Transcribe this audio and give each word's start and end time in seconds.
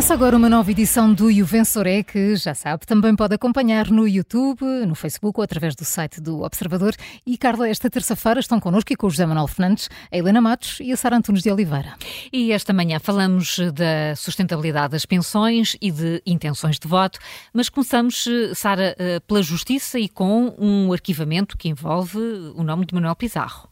Começa 0.00 0.14
agora 0.14 0.34
uma 0.34 0.48
nova 0.48 0.70
edição 0.70 1.12
do 1.12 1.30
Juvensoré, 1.30 2.02
que 2.02 2.34
já 2.34 2.54
sabe, 2.54 2.86
também 2.86 3.14
pode 3.14 3.34
acompanhar 3.34 3.90
no 3.90 4.08
YouTube, 4.08 4.64
no 4.86 4.94
Facebook 4.94 5.38
ou 5.38 5.44
através 5.44 5.76
do 5.76 5.84
site 5.84 6.22
do 6.22 6.40
Observador. 6.40 6.94
E, 7.26 7.36
Carla, 7.36 7.68
esta 7.68 7.90
terça-feira 7.90 8.40
estão 8.40 8.58
connosco 8.58 8.90
e 8.90 8.96
com 8.96 9.06
o 9.06 9.10
José 9.10 9.26
Manuel 9.26 9.46
Fernandes, 9.46 9.90
a 10.10 10.16
Helena 10.16 10.40
Matos 10.40 10.78
e 10.80 10.90
a 10.90 10.96
Sara 10.96 11.18
Antunes 11.18 11.42
de 11.42 11.52
Oliveira. 11.52 11.96
E 12.32 12.50
esta 12.50 12.72
manhã 12.72 12.98
falamos 12.98 13.58
da 13.74 14.16
sustentabilidade 14.16 14.92
das 14.92 15.04
pensões 15.04 15.76
e 15.82 15.90
de 15.90 16.22
intenções 16.24 16.78
de 16.78 16.88
voto, 16.88 17.18
mas 17.52 17.68
começamos, 17.68 18.26
Sara, 18.54 18.96
eh, 18.98 19.20
pela 19.20 19.42
Justiça 19.42 19.98
e 19.98 20.08
com 20.08 20.54
um 20.58 20.94
arquivamento 20.94 21.58
que 21.58 21.68
envolve 21.68 22.18
o 22.56 22.62
nome 22.62 22.86
de 22.86 22.94
Manuel 22.94 23.16
Pizarro. 23.16 23.69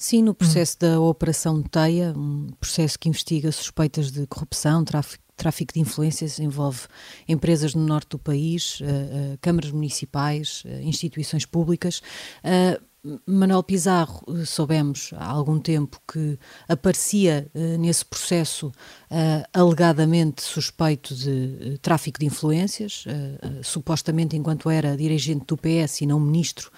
Sim, 0.00 0.22
no 0.22 0.34
processo 0.34 0.76
hum. 0.76 0.88
da 0.88 0.98
Operação 0.98 1.62
Teia, 1.62 2.14
um 2.16 2.46
processo 2.58 2.98
que 2.98 3.06
investiga 3.06 3.52
suspeitas 3.52 4.10
de 4.10 4.26
corrupção, 4.26 4.82
tráfico 4.82 5.22
tráfico 5.36 5.72
de 5.72 5.80
influências 5.80 6.38
envolve 6.38 6.80
empresas 7.26 7.74
no 7.74 7.82
norte 7.82 8.10
do 8.10 8.18
país, 8.18 8.80
uh, 8.80 8.84
uh, 8.84 9.38
câmaras 9.40 9.70
municipais, 9.70 10.62
uh, 10.64 10.68
instituições 10.82 11.46
públicas. 11.46 12.02
Manuel 13.26 13.62
Pizarro, 13.62 14.22
soubemos 14.44 15.12
há 15.16 15.24
algum 15.24 15.58
tempo 15.58 15.98
que 16.06 16.38
aparecia 16.68 17.50
nesse 17.78 18.04
processo 18.04 18.70
alegadamente 19.54 20.42
suspeito 20.42 21.14
de 21.14 21.78
tráfico 21.80 22.20
de 22.20 22.26
influências, 22.26 23.04
supostamente 23.62 24.36
enquanto 24.36 24.68
era 24.68 24.98
dirigente 24.98 25.46
do 25.46 25.56
PS 25.56 26.02
e 26.02 26.06
não 26.06 26.20
ministro, 26.20 26.70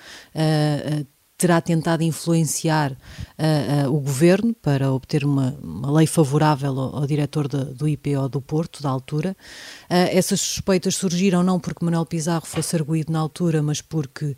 terá 1.42 1.60
tentado 1.60 2.04
influenciar 2.04 2.92
uh, 2.92 3.88
uh, 3.88 3.92
o 3.92 3.98
governo 3.98 4.54
para 4.54 4.92
obter 4.92 5.24
uma, 5.24 5.58
uma 5.60 5.90
lei 5.90 6.06
favorável 6.06 6.78
ao, 6.78 6.98
ao 6.98 7.06
diretor 7.06 7.48
de, 7.48 7.64
do 7.74 7.88
IPO 7.88 8.28
do 8.28 8.40
Porto, 8.40 8.80
da 8.80 8.88
altura. 8.88 9.36
Uh, 9.90 10.06
essas 10.12 10.40
suspeitas 10.40 10.94
surgiram 10.94 11.42
não 11.42 11.58
porque 11.58 11.84
Manuel 11.84 12.06
Pizarro 12.06 12.46
fosse 12.46 12.76
arguído 12.76 13.12
na 13.12 13.18
altura, 13.18 13.60
mas 13.60 13.80
porque 13.80 14.36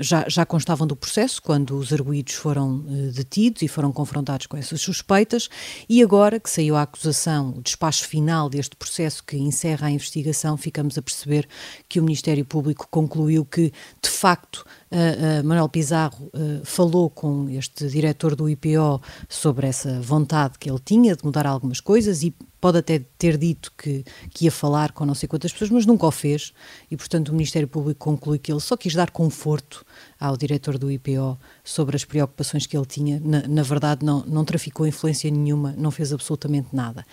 já, 0.00 0.24
já 0.28 0.46
constavam 0.46 0.86
do 0.86 0.96
processo, 0.96 1.42
quando 1.42 1.76
os 1.76 1.92
arguídos 1.92 2.34
foram 2.34 2.78
detidos 3.14 3.62
e 3.62 3.68
foram 3.68 3.92
confrontados 3.92 4.46
com 4.46 4.56
essas 4.56 4.80
suspeitas, 4.80 5.48
e 5.88 6.02
agora 6.02 6.40
que 6.40 6.48
saiu 6.48 6.76
a 6.76 6.82
acusação, 6.82 7.54
o 7.56 7.62
despacho 7.62 8.06
final 8.06 8.48
deste 8.48 8.76
processo 8.76 9.22
que 9.22 9.36
encerra 9.36 9.88
a 9.88 9.90
investigação, 9.90 10.56
ficamos 10.56 10.96
a 10.96 11.02
perceber 11.02 11.46
que 11.88 12.00
o 12.00 12.02
Ministério 12.02 12.44
Público 12.44 12.88
concluiu 12.90 13.44
que, 13.44 13.72
de 14.02 14.10
facto, 14.10 14.64
uh, 14.94 15.44
Manuel 15.44 15.68
Pizarro 15.68 16.30
uh, 16.34 16.64
falou 16.64 17.10
com 17.10 17.48
este 17.50 17.88
diretor 17.88 18.34
do 18.36 18.48
IPO 18.48 19.02
sobre 19.28 19.66
essa 19.66 20.00
vontade 20.00 20.58
que 20.58 20.70
ele 20.70 20.80
tinha 20.84 21.16
de 21.16 21.24
mudar 21.24 21.46
algumas 21.46 21.80
coisas 21.80 22.22
e 22.22 22.34
pode 22.60 22.78
até 22.78 22.98
ter 23.18 23.36
dito 23.36 23.70
que, 23.76 24.02
que 24.30 24.46
ia 24.46 24.50
falar 24.50 24.92
com 24.92 25.04
não 25.04 25.14
sei 25.14 25.28
quantas 25.28 25.52
pessoas, 25.52 25.70
mas 25.70 25.84
nunca 25.84 26.06
o 26.06 26.10
fez 26.10 26.54
e, 26.90 26.96
portanto, 26.96 27.28
o 27.28 27.32
Ministério 27.32 27.68
Público 27.68 28.02
conclui 28.02 28.38
que 28.38 28.50
ele 28.50 28.60
só 28.60 28.74
quis 28.74 28.94
dar 28.94 29.10
conforto 29.10 29.84
ao 30.18 30.34
diretor 30.34 30.78
do 30.78 30.90
IPO 30.90 31.38
sobre 31.62 31.94
as 31.94 32.06
preocupações 32.06 32.66
que 32.66 32.74
ele 32.74 32.86
tinha. 32.86 33.20
Na, 33.22 33.46
na 33.46 33.62
verdade, 33.62 34.04
não, 34.04 34.24
não 34.26 34.46
traficou 34.46 34.86
influência 34.86 35.30
nenhuma, 35.30 35.74
não 35.76 35.90
fez 35.90 36.10
absolutamente 36.10 36.68
nada. 36.72 37.04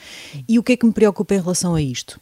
E 0.47 0.57
o 0.57 0.63
que 0.63 0.71
é 0.71 0.77
que 0.77 0.85
me 0.85 0.93
preocupa 0.93 1.35
em 1.35 1.41
relação 1.41 1.75
a 1.75 1.81
isto? 1.81 2.17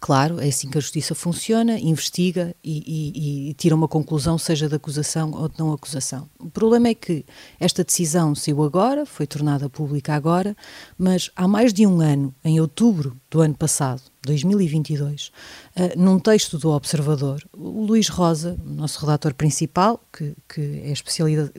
Claro, 0.00 0.40
é 0.40 0.48
assim 0.48 0.70
que 0.70 0.78
a 0.78 0.80
justiça 0.80 1.14
funciona, 1.14 1.78
investiga 1.78 2.56
e, 2.64 2.82
e, 2.86 3.50
e, 3.50 3.54
tira 3.54 3.74
uma 3.74 3.86
conclusão, 3.86 4.38
seja 4.38 4.66
de 4.66 4.74
acusação 4.74 5.30
ou 5.32 5.46
de 5.46 5.58
não 5.58 5.74
acusação. 5.74 6.26
O 6.38 6.48
problema 6.48 6.88
é 6.88 6.94
que 6.94 7.22
esta 7.60 7.84
decisão 7.84 8.34
saiu 8.34 8.64
agora, 8.64 9.04
foi 9.04 9.26
tornada 9.26 9.68
pública 9.68 10.14
agora, 10.14 10.56
mas 10.96 11.30
há 11.36 11.46
mais 11.46 11.74
de 11.74 11.86
um 11.86 12.00
ano, 12.00 12.34
em 12.42 12.58
outubro 12.58 13.14
do 13.30 13.42
ano 13.42 13.54
passado, 13.54 14.00
2022, 14.22 15.26
uh, 15.26 15.32
eh, 15.76 15.94
num 15.96 16.18
texto 16.18 16.56
do 16.56 16.70
Observador, 16.70 17.46
o 17.52 17.84
Luís 17.84 18.08
Rosa, 18.08 18.58
nosso 18.64 19.00
redator 19.00 19.34
principal, 19.34 20.02
que, 20.10 20.34
que 20.48 20.82
é 20.82 20.92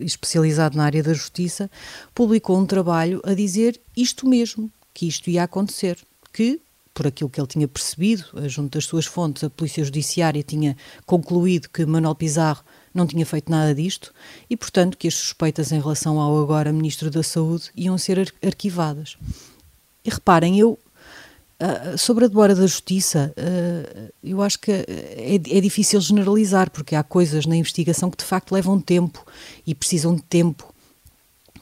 especializado 0.03 0.75
na 0.75 0.85
área 0.85 1.03
da 1.03 1.13
justiça, 1.13 1.69
publicou 2.13 2.57
um 2.57 2.65
trabalho 2.65 3.21
a 3.23 3.35
dizer 3.35 3.79
isto 3.95 4.27
mesmo, 4.27 4.71
que 4.95 5.07
isto 5.07 5.29
ia 5.29 5.43
acontecer, 5.43 5.99
que 6.33 6.59
por 6.93 7.07
aquilo 7.07 7.29
que 7.29 7.39
ele 7.39 7.47
tinha 7.47 7.67
percebido, 7.67 8.25
eh, 8.35 8.49
junto 8.49 8.77
das 8.77 8.85
suas 8.85 9.05
fontes, 9.05 9.43
a 9.43 9.49
Polícia 9.49 9.83
Judiciária 9.83 10.43
tinha 10.43 10.75
concluído 11.05 11.69
que 11.69 11.85
Manuel 11.85 12.15
Pizarro 12.15 12.63
não 12.93 13.07
tinha 13.07 13.25
feito 13.25 13.49
nada 13.49 13.73
disto 13.73 14.13
e, 14.49 14.57
portanto, 14.57 14.97
que 14.97 15.07
as 15.07 15.15
suspeitas 15.15 15.71
em 15.71 15.79
relação 15.79 16.19
ao 16.19 16.41
agora 16.41 16.73
Ministro 16.73 17.09
da 17.09 17.23
Saúde 17.23 17.71
iam 17.75 17.97
ser 17.97 18.33
arquivadas. 18.45 19.17
E 20.03 20.09
reparem, 20.09 20.59
eu, 20.59 20.77
uh, 21.61 21.97
sobre 21.97 22.25
a 22.25 22.27
demora 22.27 22.53
da 22.53 22.67
Justiça, 22.67 23.33
uh, 23.37 24.11
eu 24.21 24.41
acho 24.41 24.59
que 24.59 24.71
é, 24.71 25.35
é 25.35 25.61
difícil 25.61 26.01
generalizar, 26.01 26.69
porque 26.69 26.95
há 26.95 27.03
coisas 27.03 27.45
na 27.45 27.55
investigação 27.55 28.11
que 28.11 28.17
de 28.17 28.25
facto 28.25 28.51
levam 28.51 28.81
tempo 28.81 29.25
e 29.65 29.73
precisam 29.73 30.13
de 30.13 30.23
tempo. 30.23 30.73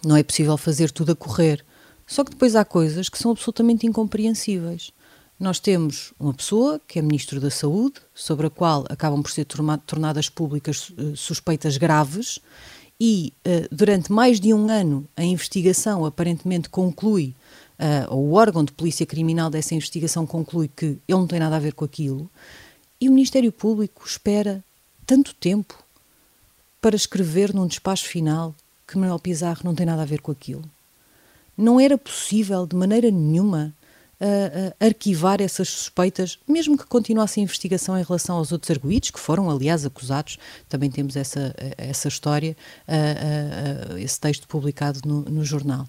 Não 0.03 0.16
é 0.16 0.23
possível 0.23 0.57
fazer 0.57 0.90
tudo 0.90 1.11
a 1.11 1.16
correr. 1.16 1.63
Só 2.07 2.23
que 2.23 2.31
depois 2.31 2.56
há 2.56 2.66
coisas 2.66 3.07
que 3.07 3.19
são 3.19 3.29
absolutamente 3.29 3.85
incompreensíveis 3.85 4.91
nós 5.39 5.59
temos 5.59 6.13
uma 6.19 6.33
pessoa 6.33 6.81
que 6.85 7.00
é 7.00 7.01
Ministro 7.01 7.39
da 7.39 7.50
Saúde, 7.50 7.95
sobre 8.13 8.47
a 8.47 8.50
qual 8.50 8.85
acabam 8.89 9.22
por 9.22 9.31
ser 9.31 9.45
tornadas 9.45 10.27
públicas 10.27 10.89
uh, 10.89 11.16
suspeitas 11.16 11.77
graves, 11.77 12.39
e 13.00 13.31
uh, 13.47 13.73
durante 13.73 14.11
mais 14.11 14.39
de 14.39 14.53
um 14.53 14.69
ano 14.69 15.07
a 15.16 15.23
investigação 15.23 16.05
aparentemente 16.05 16.67
conclui, 16.67 17.33
uh, 17.79 18.13
ou 18.13 18.25
o 18.25 18.33
órgão 18.33 18.66
de 18.66 18.73
polícia 18.73 19.05
criminal 19.05 19.49
dessa 19.49 19.73
investigação 19.73 20.28
conclui 20.28 20.67
que 20.67 20.85
ele 20.85 20.99
não 21.07 21.28
tem 21.28 21.39
nada 21.39 21.55
a 21.55 21.59
ver 21.59 21.73
com 21.73 21.85
aquilo, 21.85 22.29
e 22.99 23.07
o 23.07 23.13
Ministério 23.13 23.51
Público 23.51 24.05
espera 24.05 24.61
tanto 25.05 25.33
tempo 25.33 25.81
para 26.81 26.97
escrever 26.97 27.53
num 27.53 27.66
despacho 27.66 28.05
final 28.05 28.53
que 28.85 28.97
Manuel 28.97 29.19
Pizarro 29.19 29.61
não 29.63 29.73
tem 29.73 29.85
nada 29.85 30.01
a 30.01 30.05
ver 30.05 30.19
com 30.19 30.31
aquilo. 30.31 30.63
Não 31.57 31.79
era 31.79 31.97
possível, 31.97 32.66
de 32.66 32.75
maneira 32.75 33.09
nenhuma, 33.11 33.73
uh, 34.19 34.85
arquivar 34.85 35.41
essas 35.41 35.69
suspeitas, 35.69 36.40
mesmo 36.47 36.78
que 36.78 36.85
continuasse 36.85 37.40
a 37.40 37.44
investigação 37.44 37.97
em 37.97 38.03
relação 38.03 38.38
aos 38.38 38.52
outros 38.52 38.72
arguídos, 38.72 39.12
que 39.12 39.19
foram, 39.19 39.50
aliás, 39.50 39.85
acusados. 39.85 40.38
Também 40.68 40.90
temos 40.90 41.16
essa, 41.16 41.56
essa 41.78 42.07
história, 42.07 42.56
uh, 42.88 43.94
uh, 43.94 43.97
esse 43.97 44.19
texto 44.19 44.47
publicado 44.47 45.02
no, 45.06 45.22
no 45.22 45.44
jornal. 45.44 45.88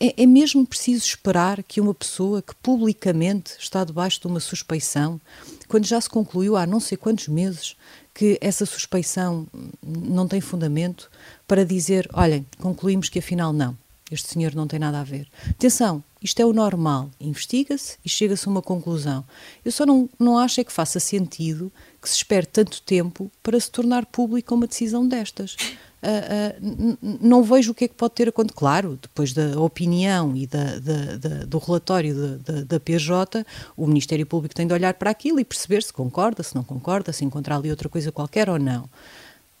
É, 0.00 0.22
é, 0.24 0.26
mesmo 0.26 0.66
preciso 0.66 1.04
esperar 1.04 1.62
que 1.62 1.80
uma 1.80 1.94
pessoa 1.94 2.42
que 2.42 2.54
publicamente 2.56 3.52
está 3.58 3.84
debaixo 3.84 4.20
de 4.20 4.26
uma 4.26 4.40
suspeição, 4.40 5.20
quando 5.68 5.86
já 5.86 6.00
se 6.00 6.10
concluiu 6.10 6.56
há 6.56 6.66
não 6.66 6.80
sei 6.80 6.98
quantos 6.98 7.28
meses 7.28 7.76
que 8.12 8.36
essa 8.40 8.66
suspeição 8.66 9.46
não 9.82 10.26
tem 10.26 10.40
fundamento, 10.40 11.10
para 11.46 11.64
dizer: 11.64 12.08
olhem, 12.12 12.44
concluímos 12.58 13.08
que 13.08 13.20
afinal 13.20 13.52
não, 13.52 13.76
este 14.10 14.28
senhor 14.28 14.54
não 14.54 14.66
tem 14.66 14.78
nada 14.78 15.00
a 15.00 15.04
ver. 15.04 15.28
Atenção, 15.48 16.02
isto 16.24 16.40
é 16.40 16.46
o 16.46 16.54
normal. 16.54 17.10
Investiga-se 17.20 17.98
e 18.02 18.08
chega-se 18.08 18.48
a 18.48 18.50
uma 18.50 18.62
conclusão. 18.62 19.22
Eu 19.62 19.70
só 19.70 19.84
não, 19.84 20.08
não 20.18 20.38
acho 20.38 20.58
é 20.58 20.64
que 20.64 20.72
faça 20.72 20.98
sentido 20.98 21.70
que 22.00 22.08
se 22.08 22.16
espere 22.16 22.46
tanto 22.46 22.80
tempo 22.80 23.30
para 23.42 23.60
se 23.60 23.70
tornar 23.70 24.06
pública 24.06 24.54
uma 24.54 24.66
decisão 24.66 25.06
destas. 25.06 25.54
Uh, 26.02 26.96
uh, 27.02 27.18
não 27.20 27.42
vejo 27.42 27.72
o 27.72 27.74
que 27.74 27.84
é 27.84 27.88
que 27.88 27.94
pode 27.94 28.14
ter 28.14 28.30
acontecido. 28.30 28.56
Claro, 28.56 28.98
depois 29.00 29.34
da 29.34 29.60
opinião 29.60 30.34
e 30.34 30.46
da, 30.46 30.78
da, 30.78 31.16
da, 31.18 31.44
do 31.44 31.58
relatório 31.58 32.38
da, 32.38 32.80
PJ, 32.80 33.44
o 33.76 33.86
Ministério 33.86 34.24
Público 34.24 34.54
tem 34.54 34.66
de 34.66 34.72
olhar 34.72 34.94
para 34.94 35.10
aquilo 35.10 35.38
e 35.38 35.44
perceber 35.44 35.82
se 35.82 35.92
concorda, 35.92 36.42
se 36.42 36.54
não 36.54 36.64
concorda, 36.64 37.12
se 37.12 37.22
encontrar 37.22 37.56
ali 37.56 37.68
outra 37.68 37.90
coisa 37.90 38.10
qualquer 38.10 38.48
ou 38.48 38.58
não. 38.58 38.88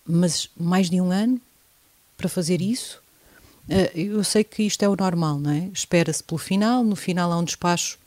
Mas 0.06 0.48
mais 0.56 0.88
de 0.88 0.98
um 0.98 1.10
ano 1.10 1.38
para 2.16 2.28
fazer 2.28 2.62
isso? 2.62 3.03
Eh, 3.68 3.92
eu 3.94 4.22
sei 4.24 4.44
que 4.44 4.62
isto 4.62 4.82
é 4.82 4.88
o 4.88 4.96
normal, 4.96 5.38
não 5.38 5.50
é? 5.50 5.70
Espera-se 5.72 6.22
pelo 6.22 6.38
final, 6.38 6.84
no 6.84 6.96
final 6.96 7.32
há 7.32 7.38
um 7.38 7.44
despacho 7.44 7.98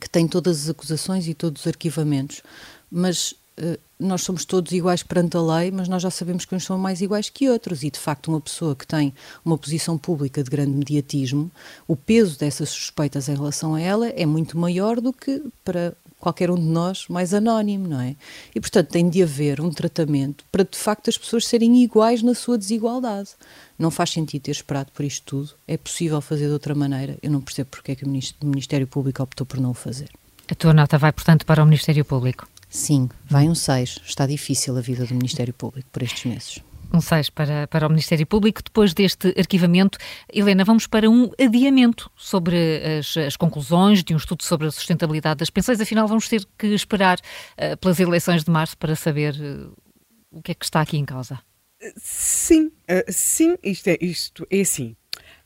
que 0.00 0.08
tem 0.08 0.26
todas 0.28 0.64
as 0.64 0.68
acusações 0.68 1.26
e 1.26 1.34
todos 1.34 1.62
os 1.62 1.66
arquivamentos, 1.66 2.42
mas 2.90 3.34
eh, 3.56 3.78
nós 3.98 4.22
somos 4.22 4.44
todos 4.44 4.72
iguais 4.72 5.02
perante 5.02 5.36
a 5.36 5.40
lei, 5.40 5.70
mas 5.70 5.88
nós 5.88 6.02
já 6.02 6.10
sabemos 6.10 6.44
que 6.44 6.54
uns 6.54 6.64
são 6.64 6.76
mais 6.76 7.00
iguais 7.00 7.28
que 7.28 7.48
outros. 7.48 7.82
E, 7.82 7.90
de 7.90 7.98
facto, 7.98 8.28
uma 8.28 8.40
pessoa 8.40 8.74
que 8.74 8.86
tem 8.86 9.14
uma 9.44 9.56
posição 9.56 9.96
pública 9.96 10.42
de 10.42 10.50
grande 10.50 10.72
mediatismo, 10.72 11.50
o 11.86 11.96
peso 11.96 12.38
dessas 12.38 12.68
suspeitas 12.70 13.28
em 13.28 13.34
relação 13.34 13.74
a 13.74 13.80
ela 13.80 14.08
é 14.08 14.26
muito 14.26 14.58
maior 14.58 15.00
do 15.00 15.12
que 15.12 15.42
para 15.64 15.94
qualquer 16.24 16.50
um 16.50 16.54
de 16.54 16.62
nós 16.62 17.06
mais 17.08 17.34
anónimo, 17.34 17.86
não 17.86 18.00
é? 18.00 18.16
E, 18.54 18.58
portanto, 18.58 18.88
tem 18.88 19.10
de 19.10 19.22
haver 19.22 19.60
um 19.60 19.68
tratamento 19.68 20.42
para, 20.50 20.64
de 20.64 20.76
facto, 20.76 21.10
as 21.10 21.18
pessoas 21.18 21.46
serem 21.46 21.82
iguais 21.82 22.22
na 22.22 22.34
sua 22.34 22.56
desigualdade. 22.56 23.30
Não 23.78 23.90
faz 23.90 24.10
sentido 24.10 24.42
ter 24.42 24.52
esperado 24.52 24.90
por 24.92 25.04
isto 25.04 25.22
tudo. 25.26 25.50
É 25.68 25.76
possível 25.76 26.22
fazer 26.22 26.46
de 26.46 26.52
outra 26.52 26.74
maneira. 26.74 27.18
Eu 27.22 27.30
não 27.30 27.42
percebo 27.42 27.68
porque 27.70 27.92
é 27.92 27.94
que 27.94 28.04
o 28.04 28.08
Ministério 28.42 28.86
Público 28.86 29.22
optou 29.22 29.46
por 29.46 29.60
não 29.60 29.72
o 29.72 29.74
fazer. 29.74 30.08
A 30.50 30.54
tua 30.54 30.72
nota 30.72 30.96
vai, 30.96 31.12
portanto, 31.12 31.44
para 31.44 31.62
o 31.62 31.66
Ministério 31.66 32.04
Público? 32.06 32.48
Sim, 32.70 33.10
vai 33.26 33.46
um 33.46 33.54
6. 33.54 34.00
Está 34.06 34.26
difícil 34.26 34.76
a 34.78 34.80
vida 34.80 35.04
do 35.04 35.14
Ministério 35.14 35.52
Público 35.52 35.88
por 35.92 36.02
estes 36.02 36.24
meses. 36.24 36.60
6 37.00 37.30
para, 37.30 37.66
para 37.68 37.86
o 37.86 37.90
Ministério 37.90 38.26
Público. 38.26 38.62
Depois 38.62 38.92
deste 38.94 39.34
arquivamento, 39.38 39.98
Helena, 40.32 40.64
vamos 40.64 40.86
para 40.86 41.08
um 41.08 41.30
adiamento 41.40 42.10
sobre 42.16 42.56
as, 42.98 43.16
as 43.16 43.36
conclusões 43.36 44.02
de 44.02 44.14
um 44.14 44.16
estudo 44.16 44.42
sobre 44.42 44.66
a 44.66 44.70
sustentabilidade 44.70 45.38
das 45.38 45.50
pensões. 45.50 45.80
Afinal, 45.80 46.06
vamos 46.08 46.28
ter 46.28 46.44
que 46.58 46.68
esperar 46.68 47.18
uh, 47.18 47.76
pelas 47.78 48.00
eleições 48.00 48.44
de 48.44 48.50
março 48.50 48.76
para 48.78 48.94
saber 48.94 49.34
uh, 49.34 49.72
o 50.30 50.42
que 50.42 50.52
é 50.52 50.54
que 50.54 50.64
está 50.64 50.80
aqui 50.80 50.96
em 50.96 51.04
causa. 51.04 51.38
Sim, 51.96 52.66
uh, 52.90 53.04
sim, 53.08 53.56
isto 53.62 53.88
é, 53.88 53.98
isto 54.00 54.46
é 54.50 54.60
assim. 54.60 54.96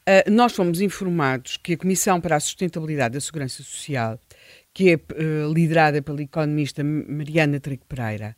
Uh, 0.09 0.31
nós 0.31 0.53
fomos 0.55 0.81
informados 0.81 1.57
que 1.57 1.75
a 1.75 1.77
Comissão 1.77 2.21
para 2.21 2.37
a 2.37 2.41
Sustentabilidade 2.41 3.15
da 3.15 3.21
Segurança 3.21 3.63
Social, 3.63 4.19
que 4.73 4.91
é 4.91 4.95
uh, 4.95 5.53
liderada 5.53 6.01
pela 6.01 6.23
economista 6.23 6.83
Mariana 6.85 7.61
Trigo 7.61 7.85
Pereira, 7.87 8.37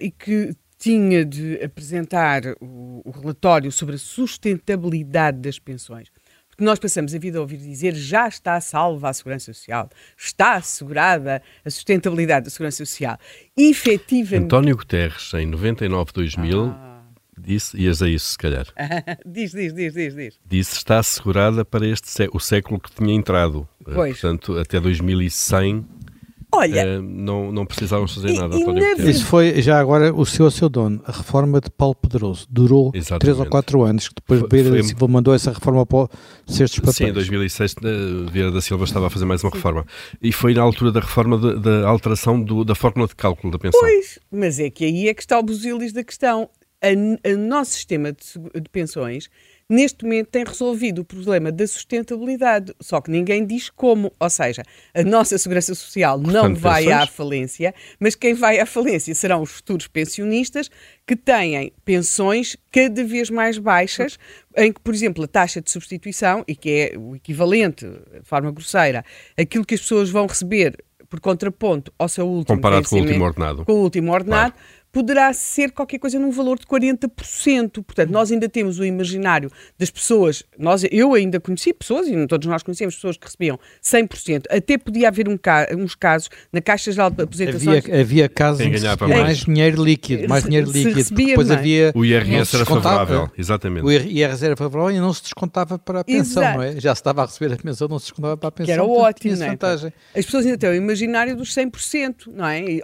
e 0.00 0.12
que 0.12 0.54
tinha 0.80 1.26
de 1.26 1.62
apresentar 1.62 2.42
o, 2.58 3.02
o, 3.04 3.10
relatório 3.10 3.70
sobre 3.70 3.96
a 3.96 3.98
sustentabilidade 3.98 5.38
das 5.38 5.58
pensões. 5.58 6.08
Porque 6.48 6.64
nós 6.64 6.78
passamos 6.78 7.14
a 7.14 7.18
vida 7.18 7.36
a 7.38 7.42
ouvir 7.42 7.58
dizer 7.58 7.94
já 7.94 8.26
está 8.26 8.58
salva 8.62 9.10
a 9.10 9.12
segurança 9.12 9.52
social, 9.52 9.90
está 10.16 10.54
assegurada 10.54 11.42
a 11.62 11.70
sustentabilidade 11.70 12.46
da 12.46 12.50
segurança 12.50 12.78
social. 12.84 13.18
Efetivamente. 13.54 14.46
António 14.46 14.76
Guterres, 14.76 15.32
em 15.34 15.50
99-2000. 15.50 16.74
Ah 16.74 16.90
Disse, 17.42 17.76
ias 17.78 18.02
a 18.02 18.08
isso, 18.08 18.32
se 18.32 18.38
calhar. 18.38 18.66
diz, 19.24 19.52
diz, 19.52 19.72
diz, 19.72 19.94
diz, 19.94 20.14
diz. 20.14 20.40
Disse 20.46 20.76
está 20.76 20.98
assegurada 20.98 21.64
para 21.64 21.86
este 21.86 22.08
sé 22.08 22.28
o 22.32 22.38
século 22.38 22.78
que 22.78 22.90
tinha 22.92 23.14
entrado. 23.14 23.66
Eh, 23.86 23.94
pois. 23.94 24.20
Portanto, 24.20 24.58
até 24.58 24.78
2100 24.78 25.84
Olha, 26.52 26.98
uh, 26.98 27.02
não, 27.02 27.52
não 27.52 27.64
precisávamos 27.64 28.14
fazer 28.14 28.32
nada. 28.32 28.56
E, 28.56 29.10
Isso 29.10 29.24
foi 29.24 29.62
já 29.62 29.78
agora 29.78 30.12
o 30.14 30.26
seu 30.26 30.46
a 30.46 30.50
seu 30.50 30.68
dono, 30.68 31.00
a 31.06 31.12
reforma 31.12 31.60
de 31.60 31.70
Paulo 31.70 31.94
Pedroso. 31.94 32.46
Durou 32.50 32.90
Exatamente. 32.94 33.20
3 33.20 33.40
ou 33.40 33.46
4 33.46 33.82
anos, 33.82 34.08
que 34.08 34.14
depois 34.14 34.42
Vieira 34.50 34.76
da 34.76 34.82
Silva 34.82 35.08
mandou 35.08 35.34
essa 35.34 35.52
reforma 35.52 35.86
para 35.86 36.08
cestos 36.46 36.80
papéis. 36.80 36.96
Sim, 36.96 37.06
em 37.06 37.12
2006 37.12 37.74
eh, 37.82 38.30
Vieira 38.32 38.50
da 38.50 38.60
Silva 38.60 38.84
estava 38.84 39.06
a 39.06 39.10
fazer 39.10 39.24
mais 39.24 39.44
uma 39.44 39.50
reforma. 39.50 39.86
E 40.20 40.32
foi 40.32 40.54
na 40.54 40.62
altura 40.62 40.90
da 40.92 41.00
reforma 41.00 41.38
da 41.38 41.88
alteração 41.88 42.42
do, 42.42 42.64
da 42.64 42.74
fórmula 42.74 43.06
de 43.06 43.14
cálculo 43.14 43.52
da 43.52 43.58
pensão. 43.58 43.80
Pois, 43.80 44.18
mas 44.30 44.58
é 44.58 44.70
que 44.70 44.84
aí 44.84 45.08
é 45.08 45.14
que 45.14 45.22
está 45.22 45.38
o 45.38 45.42
busilis 45.42 45.92
da 45.92 46.02
questão 46.02 46.48
o 46.82 47.36
nosso 47.36 47.72
sistema 47.72 48.12
de, 48.12 48.60
de, 48.60 48.68
pensões, 48.70 49.28
neste 49.70 50.04
momento, 50.04 50.26
tem 50.26 50.44
resolvido 50.44 51.02
o 51.02 51.04
problema 51.04 51.52
da 51.52 51.66
sustentabilidade, 51.66 52.74
só 52.80 53.00
que 53.00 53.10
ninguém 53.10 53.46
diz 53.46 53.70
como. 53.70 54.12
Ou 54.18 54.28
seja, 54.28 54.62
a 54.92 55.02
nossa 55.04 55.38
segurança 55.38 55.74
social 55.74 56.20
Portanto, 56.20 56.48
não 56.48 56.54
vai 56.54 56.84
pensões? 56.84 57.02
à 57.02 57.06
falência, 57.06 57.74
mas 57.98 58.14
quem 58.16 58.34
vai 58.34 58.58
à 58.58 58.66
falência 58.66 59.14
serão 59.14 59.42
os 59.42 59.50
futuros 59.52 59.86
pensionistas 59.86 60.68
que 61.06 61.14
têm 61.14 61.72
pensões 61.84 62.56
cada 62.70 63.04
vez 63.04 63.30
mais 63.30 63.58
baixas, 63.58 64.18
em 64.56 64.72
que, 64.72 64.80
por 64.80 64.92
exemplo, 64.92 65.24
a 65.24 65.28
taxa 65.28 65.60
de 65.60 65.70
substituição, 65.70 66.44
e 66.46 66.56
que 66.56 66.70
é 66.70 66.98
o 66.98 67.14
equivalente, 67.14 67.86
de 67.86 68.22
forma 68.24 68.50
grosseira, 68.50 69.04
aquilo 69.38 69.64
que 69.64 69.74
as 69.74 69.80
pessoas 69.80 70.10
vão 70.10 70.26
receber 70.26 70.76
por 71.08 71.18
contraponto 71.18 71.92
ao 71.98 72.08
seu 72.08 72.24
último 72.24 72.56
Comparado 72.56 72.88
com 72.88 72.96
o 72.96 73.00
último 73.00 73.24
ordenado. 73.24 73.64
Com 73.64 73.72
o 73.72 73.82
último 73.82 74.12
ordenado. 74.12 74.52
Claro 74.52 74.79
poderá 74.92 75.32
ser 75.32 75.70
qualquer 75.70 75.98
coisa 75.98 76.18
num 76.18 76.30
valor 76.30 76.58
de 76.58 76.66
40%. 76.66 77.82
Portanto, 77.82 78.10
nós 78.10 78.30
ainda 78.30 78.48
temos 78.48 78.78
o 78.78 78.84
imaginário 78.84 79.50
das 79.78 79.90
pessoas, 79.90 80.42
nós, 80.58 80.84
eu 80.90 81.14
ainda 81.14 81.38
conheci 81.40 81.72
pessoas, 81.72 82.08
e 82.08 82.26
todos 82.26 82.46
nós 82.46 82.62
conhecemos 82.62 82.94
pessoas 82.94 83.16
que 83.16 83.24
recebiam 83.24 83.58
100%, 83.82 84.44
até 84.50 84.76
podia 84.76 85.08
haver 85.08 85.28
um, 85.28 85.38
uns 85.78 85.94
casos 85.94 86.28
na 86.52 86.60
Caixa 86.60 86.90
Geral 86.92 87.10
de 87.10 87.22
Apresentações. 87.22 87.84
Havia, 87.84 88.00
havia 88.00 88.28
casos 88.28 88.60
em 88.60 88.72
que 88.72 88.80
mais. 88.80 89.08
mais 89.08 89.38
dinheiro 89.38 89.82
líquido, 89.82 90.28
mais 90.28 90.44
dinheiro 90.44 90.70
líquido, 90.70 91.14
depois 91.14 91.48
mais. 91.48 91.60
havia... 91.60 91.92
O 91.94 92.04
IRS 92.04 92.56
era 92.56 92.64
favorável, 92.64 93.30
exatamente. 93.38 93.84
O 93.84 93.90
IRS 93.90 94.44
era 94.44 94.56
favorável 94.56 94.96
e 94.96 95.00
não 95.00 95.12
se 95.12 95.22
descontava 95.22 95.78
para 95.78 96.00
a 96.00 96.04
pensão, 96.04 96.42
Exato. 96.42 96.58
não 96.58 96.64
é? 96.64 96.80
Já 96.80 96.94
se 96.94 97.00
estava 97.00 97.22
a 97.22 97.26
receber 97.26 97.54
a 97.54 97.56
pensão, 97.56 97.88
não 97.88 97.98
se 97.98 98.06
descontava 98.06 98.36
para 98.36 98.48
a 98.48 98.52
pensão. 98.52 98.66
Que 98.66 98.72
era 98.72 98.84
ótimo, 98.84 99.36
não 99.36 99.46
é? 99.46 99.58
As 100.16 100.24
pessoas 100.24 100.46
ainda 100.46 100.58
têm 100.58 100.70
o 100.70 100.74
imaginário 100.74 101.36
dos 101.36 101.54
100%, 101.54 102.32
não 102.34 102.46
é? 102.46 102.60
E, 102.60 102.82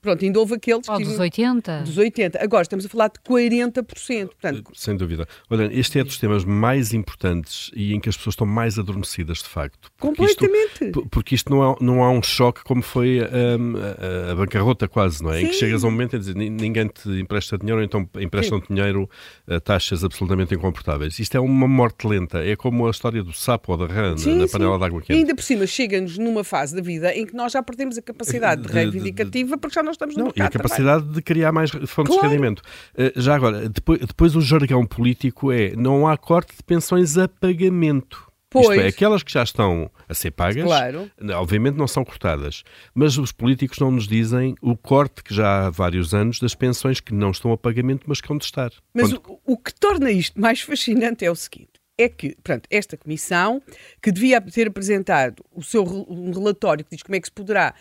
pronto, 0.00 0.24
ainda 0.24 0.38
houve 0.38 0.54
aqueles... 0.54 0.88
Ou 0.88 0.98
dos 0.98 1.18
80%. 1.18 1.37
80%. 1.38 1.84
Dos 1.84 1.96
80%. 1.96 2.36
Agora 2.40 2.62
estamos 2.62 2.84
a 2.84 2.88
falar 2.88 3.08
de 3.08 3.20
40%. 3.20 4.26
Portanto... 4.26 4.70
Sem 4.74 4.96
dúvida. 4.96 5.26
Olha, 5.48 5.70
este 5.72 5.98
é 5.98 6.04
dos 6.04 6.18
temas 6.18 6.44
mais 6.44 6.92
importantes 6.92 7.70
e 7.74 7.94
em 7.94 8.00
que 8.00 8.08
as 8.08 8.16
pessoas 8.16 8.34
estão 8.34 8.46
mais 8.46 8.78
adormecidas, 8.78 9.38
de 9.38 9.48
facto. 9.48 9.90
Porque 9.96 10.16
Completamente. 10.16 10.84
Isto, 10.86 11.06
porque 11.10 11.34
isto 11.34 11.50
não, 11.50 11.72
é, 11.72 11.76
não 11.80 12.02
há 12.02 12.10
um 12.10 12.22
choque 12.22 12.62
como 12.64 12.82
foi 12.82 13.20
um, 13.20 13.74
a, 13.76 14.32
a, 14.32 14.34
bancarrota 14.34 14.88
quase, 14.88 15.22
não 15.22 15.32
é? 15.32 15.40
Sim. 15.40 15.44
Em 15.44 15.48
que 15.48 15.54
chegas 15.54 15.84
a 15.84 15.88
um 15.88 15.90
momento 15.90 16.16
e 16.16 16.18
dizer 16.18 16.34
ninguém 16.34 16.88
te 16.88 17.08
empresta 17.20 17.56
dinheiro, 17.56 17.80
ou 17.80 17.84
então 17.84 18.08
emprestam 18.20 18.60
dinheiro 18.68 19.08
a 19.46 19.60
taxas 19.60 20.04
absolutamente 20.04 20.54
incomportáveis. 20.54 21.18
Isto 21.18 21.36
é 21.36 21.40
uma 21.40 21.68
morte 21.68 22.06
lenta. 22.06 22.44
É 22.44 22.56
como 22.56 22.86
a 22.86 22.90
história 22.90 23.22
do 23.22 23.32
sapo 23.32 23.72
ou 23.72 23.78
da 23.78 23.86
rã 23.86 24.16
sim, 24.16 24.38
na, 24.38 24.48
panela 24.48 24.78
de 24.78 24.84
água 24.84 25.00
quente. 25.00 25.16
E 25.16 25.20
ainda 25.20 25.34
por 25.34 25.42
cima 25.42 25.66
chega-nos 25.66 26.18
numa 26.18 26.42
fase 26.44 26.74
da 26.74 26.82
vida 26.82 27.14
em 27.14 27.26
que 27.26 27.34
nós 27.34 27.52
já 27.52 27.62
perdemos 27.62 27.96
a 27.98 28.02
capacidade 28.02 28.62
de, 28.62 28.72
reivindicativa 28.72 29.56
porque 29.58 29.74
já 29.74 29.82
não 29.82 29.92
estamos 29.92 30.16
no 30.16 30.20
não, 30.20 30.26
mercado. 30.26 30.44
E 30.44 30.46
a 30.46 30.50
capacidade 30.50 31.04
de 31.06 31.22
criar 31.28 31.52
mais 31.52 31.70
fontes 31.70 32.14
claro. 32.14 32.22
de 32.22 32.28
rendimento. 32.28 32.62
Uh, 32.94 33.20
já 33.20 33.34
agora, 33.34 33.68
depois, 33.68 34.00
depois 34.00 34.34
o 34.34 34.40
jargão 34.40 34.86
político 34.86 35.52
é 35.52 35.76
não 35.76 36.08
há 36.08 36.16
corte 36.16 36.56
de 36.56 36.62
pensões 36.62 37.18
a 37.18 37.28
pagamento. 37.28 38.26
Pois. 38.50 38.66
Isto 38.66 38.80
é, 38.80 38.86
aquelas 38.86 39.22
que 39.22 39.30
já 39.30 39.42
estão 39.42 39.90
a 40.08 40.14
ser 40.14 40.30
pagas, 40.30 40.64
claro. 40.64 41.10
obviamente 41.34 41.76
não 41.76 41.86
são 41.86 42.02
cortadas, 42.02 42.64
mas 42.94 43.18
os 43.18 43.30
políticos 43.30 43.78
não 43.78 43.90
nos 43.90 44.08
dizem 44.08 44.54
o 44.62 44.74
corte 44.74 45.22
que 45.22 45.34
já 45.34 45.66
há 45.66 45.70
vários 45.70 46.14
anos 46.14 46.40
das 46.40 46.54
pensões 46.54 46.98
que 46.98 47.12
não 47.12 47.30
estão 47.30 47.52
a 47.52 47.58
pagamento, 47.58 48.04
mas 48.06 48.22
que 48.22 48.28
vão 48.28 48.38
de 48.38 48.46
estar. 48.46 48.72
Mas 48.94 49.12
Quando... 49.12 49.38
o, 49.44 49.52
o, 49.52 49.56
que 49.58 49.74
torna 49.74 50.10
isto 50.10 50.40
mais 50.40 50.62
fascinante 50.62 51.26
é 51.26 51.30
o 51.30 51.36
seguinte: 51.36 51.72
é 51.98 52.08
que, 52.08 52.34
pronto, 52.42 52.66
esta 52.70 52.96
comissão, 52.96 53.60
que 54.00 54.10
devia 54.10 54.40
ter 54.40 54.68
apresentado 54.68 55.44
o 55.54 55.62
seu 55.62 55.84
um 55.84 56.32
relatório 56.32 56.86
que 56.86 56.96
diz 56.96 57.02
como 57.02 57.16
é 57.16 57.20
que 57.20 57.26
se 57.26 57.32
poderá 57.32 57.74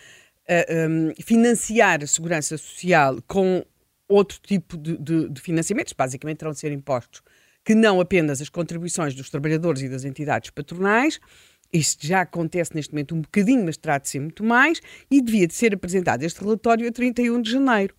um, 0.90 1.14
financiar 1.22 2.04
a 2.04 2.08
segurança 2.08 2.58
social 2.58 3.22
com 3.28 3.64
outro 4.08 4.40
tipo 4.42 4.78
de, 4.78 4.98
de, 4.98 5.30
de 5.30 5.42
financiamentos, 5.42 5.94
basicamente 5.94 6.38
terão 6.38 6.52
de 6.52 6.60
ser 6.60 6.72
impostos, 6.72 7.22
que 7.64 7.76
não 7.76 8.00
apenas 8.00 8.42
as 8.42 8.50
contribuições 8.50 9.14
dos 9.14 9.30
trabalhadores 9.30 9.82
e 9.82 9.90
das 9.90 10.06
entidades 10.06 10.50
patronais. 10.50 11.20
Isto 11.72 12.08
já 12.08 12.22
acontece 12.22 12.74
neste 12.74 12.94
momento 12.94 13.14
um 13.14 13.22
bocadinho, 13.22 13.66
mas 13.66 13.76
ser 14.08 14.20
muito 14.20 14.44
mais, 14.44 14.82
e 15.12 15.22
devia 15.22 15.46
de 15.46 15.54
ser 15.54 15.74
apresentado 15.74 16.24
este 16.24 16.40
relatório 16.40 16.88
a 16.88 16.92
31 16.92 17.42
de 17.42 17.52
janeiro. 17.52 17.94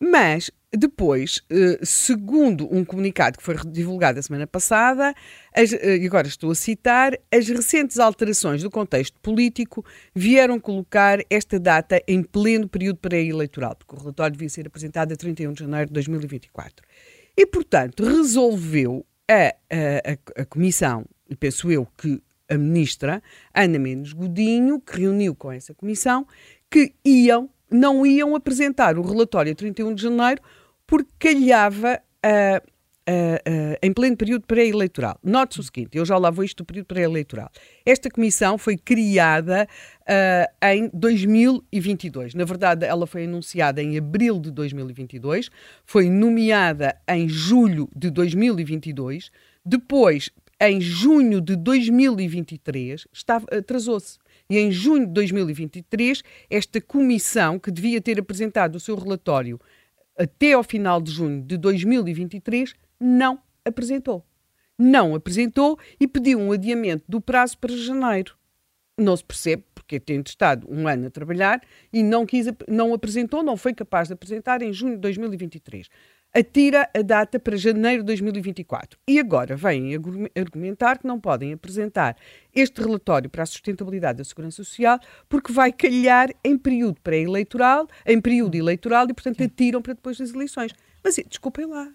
Mas 0.00 0.50
depois, 0.74 1.42
eh, 1.50 1.78
segundo 1.82 2.66
um 2.74 2.84
comunicado 2.84 3.36
que 3.36 3.44
foi 3.44 3.54
divulgado 3.66 4.18
a 4.18 4.22
semana 4.22 4.46
passada, 4.46 5.14
eh, 5.54 5.96
e 5.96 6.06
agora 6.06 6.26
estou 6.26 6.50
a 6.50 6.54
citar, 6.54 7.12
as 7.30 7.46
recentes 7.46 7.98
alterações 7.98 8.62
do 8.62 8.70
contexto 8.70 9.20
político 9.20 9.84
vieram 10.14 10.58
colocar 10.58 11.18
esta 11.28 11.60
data 11.60 12.02
em 12.08 12.22
pleno 12.22 12.66
período 12.66 12.98
pré-eleitoral, 12.98 13.76
porque 13.76 13.94
o 13.94 13.98
relatório 13.98 14.32
devia 14.32 14.48
ser 14.48 14.66
apresentado 14.66 15.12
a 15.12 15.16
31 15.16 15.52
de 15.52 15.60
janeiro 15.60 15.88
de 15.88 15.92
2024. 15.92 16.86
E, 17.36 17.46
portanto, 17.46 18.04
resolveu 18.04 19.04
a, 19.30 19.54
a, 19.70 20.42
a 20.42 20.44
Comissão, 20.46 21.04
e 21.28 21.36
penso 21.36 21.70
eu 21.70 21.86
que 21.98 22.22
a 22.48 22.56
ministra 22.56 23.22
Ana 23.54 23.78
Mendes 23.78 24.12
Godinho, 24.14 24.80
que 24.80 25.00
reuniu 25.00 25.34
com 25.34 25.52
essa 25.52 25.74
comissão, 25.74 26.26
que 26.70 26.94
iam 27.04 27.50
não 27.70 28.04
iam 28.04 28.36
apresentar 28.36 28.98
o 28.98 29.02
relatório 29.02 29.52
a 29.52 29.54
31 29.54 29.94
de 29.94 30.02
janeiro 30.02 30.42
porque 30.92 31.08
calhava 31.18 32.02
uh, 32.22 32.58
uh, 32.58 33.50
uh, 33.50 33.76
em 33.82 33.94
pleno 33.94 34.14
período 34.14 34.44
pré-eleitoral. 34.46 35.18
Note-se 35.24 35.60
o 35.60 35.62
seguinte, 35.62 35.96
eu 35.96 36.04
já 36.04 36.18
lá 36.18 36.28
vou 36.28 36.44
isto 36.44 36.58
do 36.58 36.66
período 36.66 36.84
pré-eleitoral. 36.84 37.50
Esta 37.86 38.10
comissão 38.10 38.58
foi 38.58 38.76
criada 38.76 39.66
em 40.62 40.90
2022. 40.92 42.34
Na 42.34 42.44
verdade, 42.44 42.84
ela 42.84 43.06
foi 43.06 43.24
anunciada 43.24 43.82
em 43.82 43.96
abril 43.96 44.38
de 44.38 44.50
2022, 44.50 45.48
foi 45.86 46.10
nomeada 46.10 46.94
em 47.08 47.26
julho 47.26 47.88
de 47.96 48.10
2022, 48.10 49.30
depois, 49.64 50.28
em 50.60 50.78
junho 50.78 51.40
de 51.40 51.56
2023, 51.56 53.06
atrasou-se. 53.50 54.18
E 54.50 54.58
em 54.58 54.70
junho 54.70 55.06
de 55.06 55.12
2023, 55.14 56.22
esta 56.50 56.78
comissão, 56.78 57.58
que 57.58 57.70
devia 57.70 58.02
ter 58.02 58.20
apresentado 58.20 58.74
o 58.76 58.80
seu 58.80 58.94
relatório 58.94 59.58
até 60.18 60.52
ao 60.52 60.62
final 60.62 61.00
de 61.00 61.10
junho 61.10 61.42
de 61.42 61.56
2023, 61.56 62.74
não 63.00 63.40
apresentou. 63.64 64.24
Não 64.78 65.14
apresentou 65.14 65.78
e 66.00 66.08
pediu 66.08 66.38
um 66.38 66.52
adiamento 66.52 67.04
do 67.08 67.20
prazo 67.20 67.58
para 67.58 67.76
janeiro. 67.76 68.36
Não 68.98 69.16
se 69.16 69.24
percebe 69.24 69.64
porque 69.74 69.98
tem 69.98 70.22
estado 70.24 70.66
um 70.70 70.86
ano 70.86 71.06
a 71.06 71.10
trabalhar 71.10 71.62
e 71.92 72.02
não, 72.02 72.26
quis, 72.26 72.46
não 72.68 72.92
apresentou, 72.94 73.42
não 73.42 73.56
foi 73.56 73.74
capaz 73.74 74.08
de 74.08 74.14
apresentar 74.14 74.62
em 74.62 74.72
junho 74.72 74.94
de 74.94 75.00
2023 75.00 75.88
atira 76.34 76.88
a 76.94 77.02
data 77.02 77.38
para 77.38 77.56
janeiro 77.56 78.02
de 78.02 78.06
2024. 78.06 78.98
E 79.08 79.18
agora 79.18 79.54
vêm 79.54 79.94
argumentar 80.36 80.98
que 80.98 81.06
não 81.06 81.20
podem 81.20 81.52
apresentar 81.52 82.16
este 82.54 82.80
relatório 82.80 83.28
para 83.28 83.42
a 83.42 83.46
sustentabilidade 83.46 84.18
da 84.18 84.24
segurança 84.24 84.56
social 84.64 84.98
porque 85.28 85.52
vai 85.52 85.72
calhar 85.72 86.30
em 86.42 86.56
período 86.56 87.00
pré-eleitoral, 87.02 87.86
em 88.06 88.20
período 88.20 88.54
eleitoral 88.54 89.06
e, 89.08 89.14
portanto, 89.14 89.42
atiram 89.42 89.82
para 89.82 89.94
depois 89.94 90.16
das 90.18 90.32
eleições. 90.32 90.72
Mas 91.04 91.16
desculpem 91.28 91.66
lá. 91.66 91.92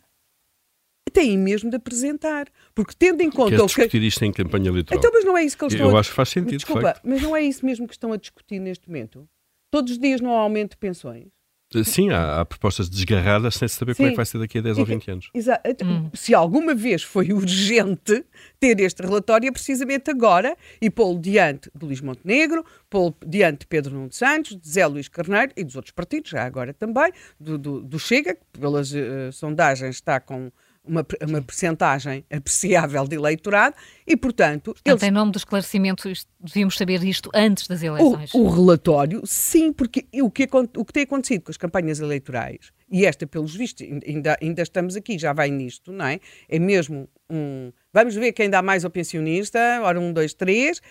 têm 1.12 1.38
mesmo 1.38 1.70
de 1.70 1.78
apresentar. 1.78 2.48
Porque 2.76 2.94
tendo 2.98 3.22
em 3.22 3.32
conta. 3.32 3.52
Queres 3.52 3.66
discutir 3.66 4.02
que... 4.02 4.08
isto 4.08 4.24
em 4.24 4.32
campanha 4.32 4.70
eleitoral? 4.70 5.00
Então, 5.00 5.12
mas 5.14 5.26
não 5.26 5.38
é 5.38 5.44
isso 5.44 5.58
que 5.58 5.64
eles 5.64 5.74
estão 5.74 5.90
Eu 5.90 5.98
a... 5.98 6.00
acho 6.00 6.10
que 6.10 6.16
faz 6.16 6.30
sentido. 6.30 6.58
Desculpa, 6.58 7.00
mas 7.04 7.22
não 7.22 7.36
é 7.36 7.42
isso 7.42 7.66
mesmo 7.66 7.88
que 7.88 7.94
estão 7.94 8.12
a 8.12 8.18
discutir 8.18 8.60
neste 8.60 8.88
momento? 8.88 9.28
Todos 9.72 9.94
os 9.94 10.00
dias 10.00 10.22
não 10.22 10.36
há 10.36 10.42
aumento 10.42 10.72
de 10.72 10.78
pensões. 10.78 11.37
Sim, 11.84 12.12
há, 12.12 12.40
há, 12.40 12.46
propostas 12.46 12.88
desgarradas 12.88 13.56
sem 13.56 13.68
saber 13.68 13.94
Sim. 13.94 13.98
como 13.98 14.08
é 14.08 14.12
que 14.12 14.16
vai 14.16 14.26
ser 14.26 14.40
daqui 14.40 14.58
a 14.60 14.62
10 14.62 14.78
ou 14.78 14.86
20 14.86 15.12
anos. 15.12 15.30
Exato. 15.34 15.86
Hum. 15.86 16.10
Se 16.14 16.34
alguma 16.34 16.74
vez 16.74 17.04
foi 17.04 17.32
urgente 17.34 18.26
ter 18.58 18.80
este 18.80 19.02
relatório, 19.02 19.50
é 19.50 19.52
precisamente 19.52 20.10
agora, 20.10 20.56
e 20.82 20.90
pô-lo 20.90 21.20
diante 21.20 21.70
de 21.76 21.86
Luís 21.86 22.00
Montenegro, 22.00 22.66
pô-lo 22.90 23.14
diante 23.26 23.60
de 23.60 23.68
Pedro 23.68 23.94
Nuno 23.94 24.14
Santos, 24.14 24.56
de 24.56 24.70
Zé 24.70 24.88
Luís 24.88 25.10
Carneiro 25.10 25.52
e 25.58 25.64
dos 25.64 25.76
outros 25.76 25.92
partidos, 25.92 26.32
já 26.32 26.44
agora 26.44 26.74
também, 26.74 27.12
do, 27.38 27.58
do, 27.58 27.82
do 27.82 28.00
Chega, 28.00 28.36
que 28.36 28.60
pelas 28.60 28.94
uh, 28.94 29.32
sondagens 29.34 29.96
está 29.96 30.22
com 30.22 30.50
uma, 30.88 31.06
uma 31.28 31.42
percentagem 31.42 32.24
apreciável 32.32 33.08
de 33.08 33.16
eleitorado 33.16 33.76
e, 34.06 34.16
portanto... 34.16 34.74
Portanto, 34.74 34.82
eles... 34.86 35.04
em 35.04 35.12
nome 35.12 35.32
do 35.32 35.38
esclarecimento, 35.38 36.12
devíamos 36.40 36.78
saber 36.78 37.04
isto 37.04 37.30
antes 37.34 37.68
das 37.68 37.84
eleições. 37.84 38.34
O, 38.34 38.44
o 38.44 38.50
relatório, 38.50 39.22
sim, 39.26 39.74
porque 39.74 40.06
o 40.22 40.30
que, 40.32 40.48
o 40.78 40.86
que 40.86 40.94
tem 40.94 41.04
acontecido 41.04 41.44
com 41.44 41.52
as 41.52 41.58
campanhas 41.58 42.00
eleitorais, 42.00 42.72
e 42.90 43.06
esta, 43.06 43.28
pelos 43.28 43.56
vistos, 43.56 43.86
ainda, 44.08 44.38
ainda 44.42 44.62
estamos 44.62 44.96
aqui, 44.96 45.18
já 45.18 45.34
vai 45.34 45.50
nisto, 45.50 45.92
não 45.92 46.06
é? 46.06 46.20
É 46.48 46.58
mesmo 46.58 47.10
um... 47.30 47.72
Vamos 47.94 48.16
ver 48.16 48.32
quem 48.32 48.50
dá 48.50 48.62
mais 48.62 48.86
ao 48.86 48.92
pensionista, 48.92 49.60
ora 49.82 50.00
um, 50.00 50.14
dois, 50.14 50.34
três, 50.34 50.82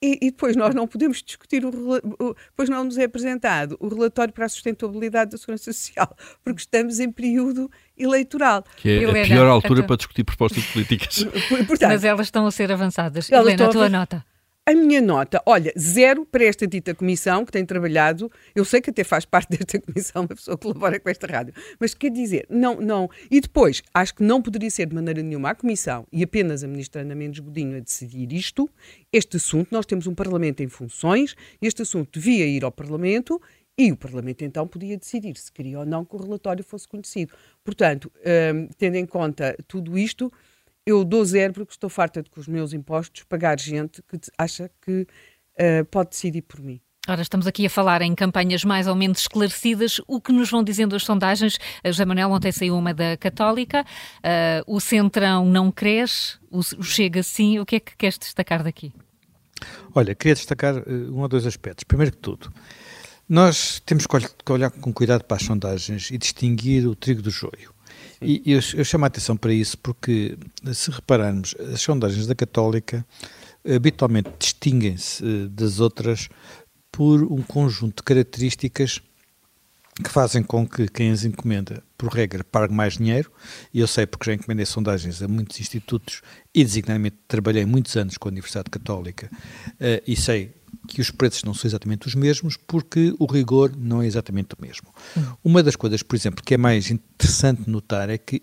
e, 0.00 0.18
e, 0.22 0.30
depois 0.30 0.54
nós 0.54 0.74
não 0.74 0.86
podemos 0.86 1.22
discutir, 1.22 1.64
o, 1.64 1.68
o, 1.68 2.34
depois 2.50 2.68
não 2.68 2.84
nos 2.84 2.96
é 2.98 3.04
apresentado 3.04 3.76
o 3.80 3.88
relatório 3.88 4.32
para 4.32 4.46
a 4.46 4.48
sustentabilidade 4.48 5.32
da 5.32 5.38
Segurança 5.38 5.72
Social, 5.72 6.16
porque 6.44 6.60
estamos 6.60 7.00
em 7.00 7.10
período 7.10 7.68
eleitoral. 7.96 8.64
Que 8.76 8.90
é 8.90 9.04
Eu 9.04 9.10
a 9.10 9.24
pior 9.24 9.46
altura 9.48 9.82
para 9.82 9.96
discutir 9.96 10.22
propostas 10.22 10.64
políticas. 10.66 11.24
Portanto, 11.66 11.90
Mas 11.90 12.04
elas 12.04 12.28
estão 12.28 12.46
a 12.46 12.50
ser 12.52 12.70
avançadas. 12.70 13.30
Helena, 13.30 13.66
a 13.66 13.68
tua 13.70 13.86
a... 13.86 13.88
nota. 13.88 14.24
A 14.68 14.74
minha 14.74 15.00
nota, 15.00 15.42
olha, 15.46 15.72
zero 15.78 16.26
para 16.26 16.44
esta 16.44 16.66
dita 16.66 16.94
comissão 16.94 17.42
que 17.42 17.50
tem 17.50 17.64
trabalhado. 17.64 18.30
Eu 18.54 18.66
sei 18.66 18.82
que 18.82 18.90
até 18.90 19.02
faz 19.02 19.24
parte 19.24 19.48
desta 19.56 19.80
comissão, 19.80 20.20
uma 20.24 20.28
pessoa 20.28 20.58
que 20.58 20.62
colabora 20.62 21.00
com 21.00 21.08
esta 21.08 21.26
rádio, 21.26 21.54
mas 21.80 21.94
quer 21.94 22.10
dizer, 22.10 22.46
não, 22.50 22.78
não. 22.78 23.08
E 23.30 23.40
depois, 23.40 23.82
acho 23.94 24.16
que 24.16 24.22
não 24.22 24.42
poderia 24.42 24.68
ser 24.68 24.84
de 24.84 24.94
maneira 24.94 25.22
nenhuma 25.22 25.48
a 25.48 25.54
comissão 25.54 26.06
e 26.12 26.22
apenas 26.22 26.62
a 26.62 26.68
ministra 26.68 27.00
Ana 27.00 27.14
Mendes 27.14 27.40
Godinho 27.40 27.78
a 27.78 27.80
decidir 27.80 28.30
isto. 28.30 28.68
Este 29.10 29.38
assunto, 29.38 29.68
nós 29.70 29.86
temos 29.86 30.06
um 30.06 30.14
Parlamento 30.14 30.62
em 30.62 30.68
funções, 30.68 31.34
este 31.62 31.80
assunto 31.80 32.20
devia 32.20 32.46
ir 32.46 32.62
ao 32.62 32.70
Parlamento 32.70 33.40
e 33.78 33.90
o 33.90 33.96
Parlamento 33.96 34.44
então 34.44 34.68
podia 34.68 34.98
decidir 34.98 35.34
se 35.38 35.50
queria 35.50 35.78
ou 35.78 35.86
não 35.86 36.04
que 36.04 36.14
o 36.14 36.18
relatório 36.18 36.62
fosse 36.62 36.86
conhecido. 36.86 37.32
Portanto, 37.64 38.12
hum, 38.54 38.68
tendo 38.76 38.96
em 38.96 39.06
conta 39.06 39.56
tudo 39.66 39.96
isto, 39.96 40.30
eu 40.88 41.04
dou 41.04 41.22
zero 41.22 41.52
porque 41.52 41.72
estou 41.72 41.90
farta 41.90 42.22
de 42.22 42.30
com 42.30 42.40
os 42.40 42.48
meus 42.48 42.72
impostos 42.72 43.22
pagar 43.24 43.60
gente 43.60 44.02
que 44.02 44.18
acha 44.38 44.70
que 44.80 45.02
uh, 45.02 45.84
pode 45.90 46.10
decidir 46.10 46.40
por 46.40 46.60
mim. 46.60 46.80
Ora, 47.06 47.20
estamos 47.20 47.46
aqui 47.46 47.66
a 47.66 47.70
falar 47.70 48.00
em 48.00 48.14
campanhas 48.14 48.64
mais 48.64 48.86
ou 48.86 48.94
menos 48.94 49.20
esclarecidas. 49.20 50.00
O 50.06 50.18
que 50.18 50.32
nos 50.32 50.50
vão 50.50 50.64
dizendo 50.64 50.96
as 50.96 51.04
sondagens? 51.04 51.58
A 51.84 51.88
José 51.88 52.06
Manuel 52.06 52.30
ontem 52.30 52.52
saiu 52.52 52.76
uma 52.76 52.94
da 52.94 53.18
Católica, 53.18 53.82
uh, 53.82 54.64
o 54.66 54.80
Centrão 54.80 55.44
não 55.46 55.70
cresce, 55.70 56.38
o, 56.50 56.62
Chega 56.82 57.22
sim. 57.22 57.58
O 57.58 57.66
que 57.66 57.76
é 57.76 57.80
que 57.80 57.94
queres 57.94 58.18
destacar 58.18 58.62
daqui? 58.62 58.92
Olha, 59.94 60.14
queria 60.14 60.34
destacar 60.34 60.76
uh, 60.76 61.14
um 61.14 61.20
ou 61.20 61.28
dois 61.28 61.46
aspectos. 61.46 61.84
Primeiro 61.84 62.12
que 62.12 62.18
tudo, 62.18 62.50
nós 63.28 63.78
temos 63.84 64.06
que 64.06 64.52
olhar 64.52 64.70
com 64.70 64.90
cuidado 64.90 65.24
para 65.24 65.36
as 65.36 65.42
sondagens 65.42 66.10
e 66.10 66.16
distinguir 66.16 66.86
o 66.86 66.94
trigo 66.94 67.20
do 67.20 67.30
joio. 67.30 67.77
E 68.20 68.42
eu, 68.46 68.60
eu 68.74 68.84
chamo 68.84 69.04
a 69.04 69.08
atenção 69.08 69.36
para 69.36 69.52
isso 69.52 69.78
porque, 69.78 70.36
se 70.72 70.90
repararmos, 70.90 71.54
as 71.72 71.80
sondagens 71.80 72.26
da 72.26 72.34
Católica 72.34 73.06
habitualmente 73.64 74.30
distinguem-se 74.38 75.24
eh, 75.24 75.48
das 75.48 75.80
outras 75.80 76.28
por 76.90 77.22
um 77.22 77.42
conjunto 77.42 77.98
de 77.98 78.02
características 78.02 79.00
que 80.02 80.10
fazem 80.10 80.42
com 80.42 80.66
que 80.66 80.86
quem 80.88 81.10
as 81.10 81.24
encomenda, 81.24 81.82
por 81.96 82.12
regra, 82.12 82.44
pague 82.44 82.72
mais 82.72 82.96
dinheiro, 82.96 83.30
e 83.74 83.80
eu 83.80 83.86
sei 83.86 84.06
porque 84.06 84.30
já 84.30 84.34
encomendei 84.34 84.64
sondagens 84.64 85.20
a 85.20 85.26
muitos 85.26 85.58
institutos 85.58 86.22
e 86.54 86.62
designadamente 86.62 87.16
trabalhei 87.26 87.66
muitos 87.66 87.96
anos 87.96 88.16
com 88.16 88.28
a 88.28 88.30
Universidade 88.30 88.70
Católica 88.70 89.28
uh, 89.32 90.02
e 90.06 90.14
sei 90.14 90.54
que 90.86 91.00
os 91.00 91.10
preços 91.10 91.44
não 91.44 91.54
são 91.54 91.68
exatamente 91.68 92.06
os 92.06 92.14
mesmos 92.14 92.56
porque 92.56 93.14
o 93.18 93.26
rigor 93.26 93.72
não 93.76 94.02
é 94.02 94.06
exatamente 94.06 94.54
o 94.54 94.62
mesmo. 94.62 94.88
Uhum. 95.16 95.36
Uma 95.44 95.62
das 95.62 95.76
coisas, 95.76 96.02
por 96.02 96.16
exemplo, 96.16 96.42
que 96.42 96.54
é 96.54 96.56
mais 96.56 96.90
interessante 96.90 97.68
notar 97.68 98.08
é 98.10 98.18
que 98.18 98.42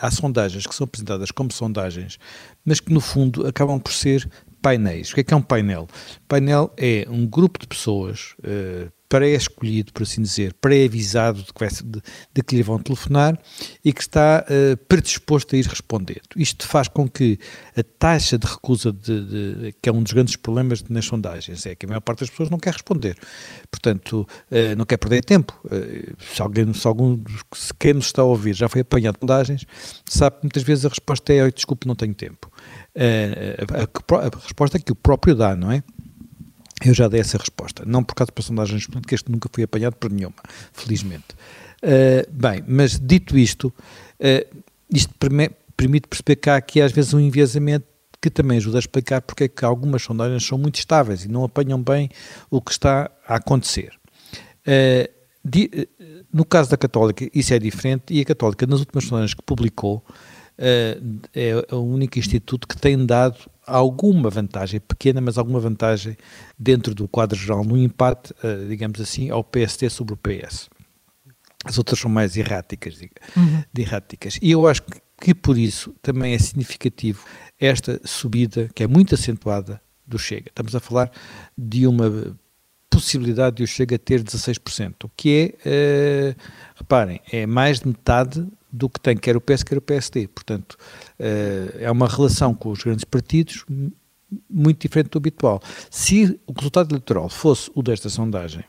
há 0.00 0.10
sondagens 0.10 0.66
que 0.66 0.74
são 0.74 0.84
apresentadas 0.84 1.30
como 1.30 1.52
sondagens, 1.52 2.18
mas 2.64 2.80
que 2.80 2.92
no 2.92 3.00
fundo 3.00 3.46
acabam 3.46 3.78
por 3.78 3.92
ser 3.92 4.28
painéis. 4.60 5.10
O 5.10 5.14
que 5.14 5.20
é 5.20 5.24
que 5.24 5.34
é 5.34 5.36
um 5.36 5.42
painel? 5.42 5.88
Painel 6.28 6.72
é 6.76 7.06
um 7.10 7.26
grupo 7.26 7.58
de 7.58 7.66
pessoas 7.66 8.34
uh, 8.38 8.90
pré-escolhido, 9.12 9.92
por 9.92 10.04
assim 10.04 10.22
dizer, 10.22 10.54
pré-avisado 10.54 11.42
de, 11.42 11.82
de, 11.84 12.02
de, 12.32 12.42
que 12.42 12.56
lhe 12.56 12.62
vão 12.62 12.78
telefonar 12.78 13.38
e 13.84 13.92
que 13.92 14.00
está 14.00 14.42
uh, 14.48 14.74
predisposto 14.88 15.54
a 15.54 15.58
ir 15.58 15.66
respondendo. 15.66 16.22
Isto 16.34 16.66
faz 16.66 16.88
com 16.88 17.06
que 17.06 17.38
a 17.76 17.82
taxa 17.82 18.38
de 18.38 18.46
recusa, 18.46 18.90
de, 18.90 19.74
que 19.82 19.90
é 19.90 19.92
um 19.92 20.02
dos 20.02 20.14
grandes 20.14 20.34
problemas 20.36 20.82
nas 20.84 21.04
sondagens, 21.04 21.66
é 21.66 21.74
que 21.74 21.84
a 21.84 21.90
maior 21.90 22.00
parte 22.00 22.20
das 22.20 22.30
pessoas 22.30 22.48
não 22.48 22.58
quer 22.58 22.72
responder. 22.72 23.18
Portanto, 23.70 24.26
uh, 24.50 24.76
não 24.78 24.86
quer 24.86 24.96
perder 24.96 25.22
tempo. 25.22 25.60
Uh, 25.66 26.16
se 26.34 26.40
alguém, 26.40 26.72
se 26.72 26.86
algum, 26.86 27.22
se 27.54 27.74
quem 27.74 27.92
nos 27.92 28.06
está 28.06 28.22
a 28.22 28.24
ouvir 28.24 28.54
já 28.54 28.66
foi 28.66 28.80
apanhado 28.80 29.16
de 29.16 29.20
sondagens, 29.20 29.66
sabe 30.06 30.36
que 30.36 30.44
muitas 30.44 30.62
vezes 30.62 30.86
a 30.86 30.88
resposta 30.88 31.34
é, 31.34 31.50
desculpe, 31.50 31.86
não 31.86 31.94
tenho 31.94 32.14
tempo. 32.14 32.50
A, 32.96 33.74
a, 33.74 34.22
a, 34.22 34.26
a 34.26 34.40
resposta 34.42 34.78
é 34.78 34.80
que 34.80 34.92
o 34.92 34.96
próprio 34.96 35.34
dá, 35.34 35.54
não 35.54 35.70
é? 35.70 35.82
Eu 36.84 36.94
já 36.94 37.08
dei 37.08 37.20
essa 37.20 37.38
resposta, 37.38 37.84
não 37.86 38.02
por 38.02 38.14
causa 38.14 38.30
de 38.30 38.34
personagens, 38.34 38.86
porque 38.86 39.14
este 39.14 39.30
nunca 39.30 39.48
foi 39.52 39.64
apanhado 39.64 39.96
por 39.96 40.10
nenhuma, 40.10 40.36
felizmente. 40.72 41.34
Uh, 41.82 42.30
bem, 42.30 42.62
mas 42.66 42.98
dito 42.98 43.36
isto, 43.36 43.72
uh, 44.20 44.62
isto 44.90 45.12
permite 45.76 46.08
perceber 46.08 46.36
que 46.36 46.50
há 46.50 46.56
aqui 46.56 46.80
às 46.80 46.92
vezes 46.92 47.12
um 47.12 47.20
enviesamento 47.20 47.86
que 48.20 48.30
também 48.30 48.56
ajuda 48.58 48.78
a 48.78 48.80
explicar 48.80 49.20
porque 49.20 49.44
é 49.44 49.48
que 49.48 49.64
algumas 49.64 50.02
sondagens 50.02 50.46
são 50.46 50.56
muito 50.56 50.76
estáveis 50.76 51.24
e 51.24 51.28
não 51.28 51.42
apanham 51.42 51.82
bem 51.82 52.08
o 52.48 52.60
que 52.60 52.70
está 52.70 53.10
a 53.26 53.36
acontecer. 53.36 53.92
Uh, 54.66 55.10
di, 55.44 55.88
no 56.32 56.44
caso 56.44 56.70
da 56.70 56.76
Católica, 56.76 57.28
isso 57.34 57.52
é 57.52 57.58
diferente 57.58 58.14
e 58.14 58.20
a 58.20 58.24
Católica, 58.24 58.64
nas 58.66 58.78
últimas 58.78 59.04
sondagens 59.04 59.34
que 59.34 59.42
publicou, 59.42 60.04
é 61.34 61.74
o 61.74 61.78
único 61.78 62.18
instituto 62.18 62.68
que 62.68 62.76
tem 62.76 63.04
dado 63.04 63.50
alguma 63.66 64.30
vantagem, 64.30 64.80
pequena, 64.80 65.20
mas 65.20 65.38
alguma 65.38 65.60
vantagem 65.60 66.16
dentro 66.58 66.94
do 66.94 67.06
quadro 67.08 67.38
geral, 67.38 67.64
no 67.64 67.76
empate, 67.76 68.32
uh, 68.44 68.68
digamos 68.68 69.00
assim, 69.00 69.30
ao 69.30 69.44
PST 69.44 69.88
sobre 69.90 70.14
o 70.14 70.16
PS. 70.16 70.68
As 71.64 71.78
outras 71.78 71.98
são 72.00 72.10
mais 72.10 72.36
erráticas, 72.36 73.00
uhum. 73.36 73.62
erráticas. 73.76 74.38
E 74.42 74.50
eu 74.50 74.66
acho 74.66 74.82
que, 74.82 75.00
que 75.20 75.34
por 75.34 75.56
isso 75.56 75.94
também 76.02 76.34
é 76.34 76.38
significativo 76.38 77.24
esta 77.58 78.00
subida, 78.04 78.68
que 78.74 78.82
é 78.82 78.86
muito 78.88 79.14
acentuada, 79.14 79.80
do 80.04 80.18
Chega. 80.18 80.48
Estamos 80.48 80.74
a 80.74 80.80
falar 80.80 81.10
de 81.56 81.86
uma 81.86 82.36
possibilidade 82.90 83.56
de 83.56 83.62
o 83.62 83.66
Chega 83.66 83.98
ter 83.98 84.22
16%, 84.22 85.04
o 85.04 85.10
que 85.16 85.56
é, 85.64 86.34
uh, 86.34 86.42
reparem, 86.76 87.20
é 87.30 87.46
mais 87.46 87.80
de 87.80 87.88
metade 87.88 88.46
do 88.72 88.88
que 88.88 88.98
tem 88.98 89.16
quer 89.16 89.36
o 89.36 89.40
PS, 89.40 89.62
quer 89.62 89.78
o 89.78 89.82
PSD. 89.82 90.28
Portanto, 90.28 90.72
uh, 91.20 91.78
é 91.78 91.90
uma 91.90 92.08
relação 92.08 92.54
com 92.54 92.70
os 92.70 92.82
grandes 92.82 93.04
partidos 93.04 93.64
muito 94.48 94.80
diferente 94.80 95.10
do 95.10 95.18
habitual. 95.18 95.60
Se 95.90 96.40
o 96.46 96.52
resultado 96.52 96.90
eleitoral 96.90 97.28
fosse 97.28 97.70
o 97.74 97.82
desta 97.82 98.08
sondagem, 98.08 98.64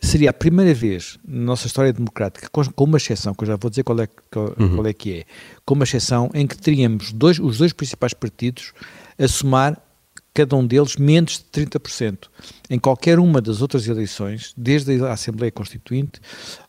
seria 0.00 0.30
a 0.30 0.32
primeira 0.32 0.72
vez 0.72 1.18
na 1.26 1.44
nossa 1.44 1.66
história 1.66 1.92
democrática, 1.92 2.48
com 2.48 2.84
uma 2.84 2.98
exceção, 2.98 3.34
que 3.34 3.42
eu 3.42 3.48
já 3.48 3.56
vou 3.56 3.68
dizer 3.68 3.82
qual 3.82 3.98
é, 4.00 4.06
qual, 4.30 4.54
uhum. 4.58 4.76
qual 4.76 4.86
é 4.86 4.92
que 4.92 5.18
é, 5.18 5.24
com 5.64 5.74
uma 5.74 5.84
exceção 5.84 6.30
em 6.34 6.46
que 6.46 6.56
teríamos 6.56 7.12
dois, 7.12 7.38
os 7.38 7.58
dois 7.58 7.72
principais 7.72 8.14
partidos 8.14 8.72
a 9.18 9.26
somar 9.26 9.80
cada 10.32 10.54
um 10.54 10.64
deles 10.64 10.96
menos 10.96 11.44
de 11.52 11.66
30%. 11.66 12.28
Em 12.70 12.78
qualquer 12.78 13.18
uma 13.18 13.40
das 13.42 13.60
outras 13.60 13.88
eleições, 13.88 14.54
desde 14.56 15.02
a 15.02 15.12
Assembleia 15.12 15.50
Constituinte, 15.50 16.20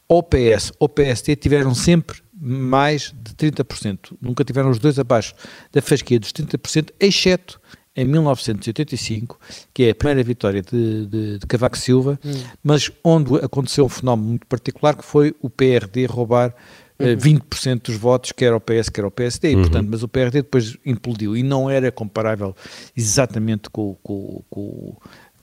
ou 0.07 0.23
PS 0.23 0.73
ou 0.79 0.89
PST 0.89 1.35
tiveram 1.35 1.75
sempre 1.75 2.19
mais 2.39 3.13
de 3.13 3.33
30%. 3.33 4.17
Nunca 4.21 4.43
tiveram 4.43 4.69
os 4.69 4.79
dois 4.79 4.97
abaixo 4.97 5.33
da 5.71 5.81
fasquia 5.81 6.19
dos 6.19 6.31
30%, 6.31 6.89
exceto 6.99 7.59
em 7.95 8.05
1985, 8.05 9.37
que 9.73 9.83
é 9.83 9.89
a 9.89 9.95
primeira 9.95 10.23
vitória 10.23 10.61
de, 10.61 11.05
de, 11.05 11.39
de 11.39 11.47
Cavaco 11.47 11.77
Silva, 11.77 12.17
hum. 12.23 12.31
mas 12.63 12.89
onde 13.03 13.35
aconteceu 13.37 13.85
um 13.85 13.89
fenómeno 13.89 14.29
muito 14.29 14.47
particular 14.47 14.95
que 14.95 15.03
foi 15.03 15.35
o 15.41 15.49
PRD 15.49 16.05
roubar 16.05 16.55
uh, 16.99 17.03
uhum. 17.03 17.17
20% 17.17 17.83
dos 17.83 17.95
votos, 17.95 18.31
quer 18.31 18.53
ao 18.53 18.61
PS, 18.61 18.89
quer 18.89 19.03
ao 19.03 19.11
PSD, 19.11 19.55
uhum. 19.55 19.61
portanto, 19.63 19.87
mas 19.89 20.03
o 20.03 20.07
PRD 20.07 20.43
depois 20.43 20.77
implodiu 20.85 21.35
e 21.35 21.43
não 21.43 21.69
era 21.69 21.91
comparável 21.91 22.55
exatamente 22.95 23.69
com, 23.69 23.95
com, 24.01 24.43
com, 24.49 24.95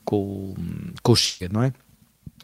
com, 0.05 0.55
com 1.03 1.12
o 1.12 1.17
Chega, 1.17 1.53
não 1.53 1.62
é? 1.62 1.73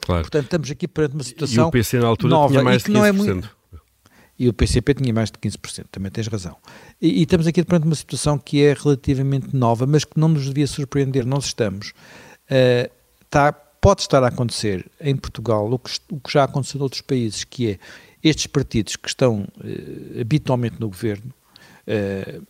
Claro. 0.01 0.23
Portanto, 0.23 0.45
estamos 0.45 0.71
aqui 0.71 0.89
perante 0.89 1.15
uma 1.15 1.23
situação 1.23 1.65
e 1.65 1.69
o 1.69 1.71
PC 1.71 2.01
na 2.01 2.09
altura 2.09 2.31
nova, 2.31 2.53
tinha 2.53 2.65
mais 2.65 2.83
de 2.83 2.91
15%. 2.91 2.93
Não 2.93 3.07
é 3.07 3.13
muito, 3.13 3.51
E 4.43 4.49
o 4.49 4.53
PCP 4.53 4.95
tinha 4.95 5.15
mais 5.15 5.31
de 5.31 5.39
15%, 5.39 5.85
também 5.93 6.11
tens 6.11 6.27
razão. 6.27 6.57
E, 7.01 7.21
e 7.21 7.23
estamos 7.23 7.47
aqui 7.47 7.63
perante 7.63 7.87
uma 7.87 7.95
situação 7.95 8.37
que 8.37 8.61
é 8.61 8.75
relativamente 8.75 9.55
nova, 9.55 9.87
mas 9.87 10.05
que 10.05 10.19
não 10.19 10.27
nos 10.27 10.47
devia 10.47 10.67
surpreender. 10.67 11.25
Nós 11.25 11.45
estamos. 11.45 11.91
Uh, 12.51 12.91
está, 13.25 13.53
pode 13.53 14.01
estar 14.01 14.21
a 14.25 14.27
acontecer 14.27 14.91
em 15.01 15.15
Portugal 15.15 15.73
o 15.73 15.79
que, 15.79 15.93
o 16.11 16.19
que 16.19 16.33
já 16.33 16.43
aconteceu 16.43 16.81
em 16.81 16.83
outros 16.83 17.03
países, 17.03 17.45
que 17.45 17.71
é 17.71 17.79
estes 18.21 18.49
partidos 18.49 18.97
que 18.97 19.07
estão 19.07 19.43
uh, 19.43 20.21
habitualmente 20.21 20.81
no 20.81 20.89
governo 20.89 21.33
uh, 21.87 22.43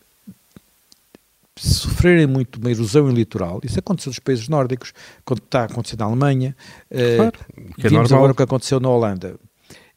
sofrerem 1.54 2.26
muito 2.26 2.56
uma 2.56 2.70
erosão 2.70 3.06
eleitoral, 3.10 3.60
isso 3.62 3.78
aconteceu 3.78 4.08
nos 4.08 4.18
países 4.18 4.48
nórdicos, 4.48 4.94
quando 5.26 5.40
está 5.40 5.64
acontecendo 5.64 6.00
na 6.00 6.06
Alemanha, 6.06 6.56
claro, 6.88 7.36
uh, 7.54 7.84
é 7.84 7.88
vimos 7.90 8.10
agora 8.10 8.32
o 8.32 8.34
que 8.34 8.42
aconteceu 8.42 8.80
na 8.80 8.88
Holanda. 8.88 9.38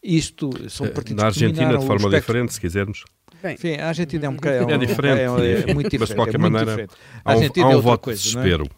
Isto 0.05 0.51
são 0.69 0.87
partidos 0.89 1.21
Na 1.21 1.27
Argentina, 1.27 1.77
de 1.77 1.85
forma 1.85 2.09
diferente, 2.09 2.53
se 2.53 2.61
quisermos. 2.61 3.03
Bem, 3.41 3.55
Enfim, 3.55 3.75
a 3.75 3.87
Argentina 3.87 4.27
é 4.27 4.29
um 4.29 4.35
bocado. 4.35 4.69
É, 4.69 4.73
é, 4.75 4.77
diferente, 4.77 5.19
é, 5.19 5.23
é, 5.23 5.73
muito 5.73 5.89
diferente. 5.89 5.99
Mas 5.99 6.09
de 6.09 6.15
qualquer 6.15 6.35
é 6.35 6.37
maneira, 6.37 6.87
há 7.23 7.35
um, 7.35 7.63
há 7.63 7.69
um 7.69 7.81
voto 7.81 8.03
coisa, 8.03 8.21
de 8.21 8.29
desespero. 8.29 8.69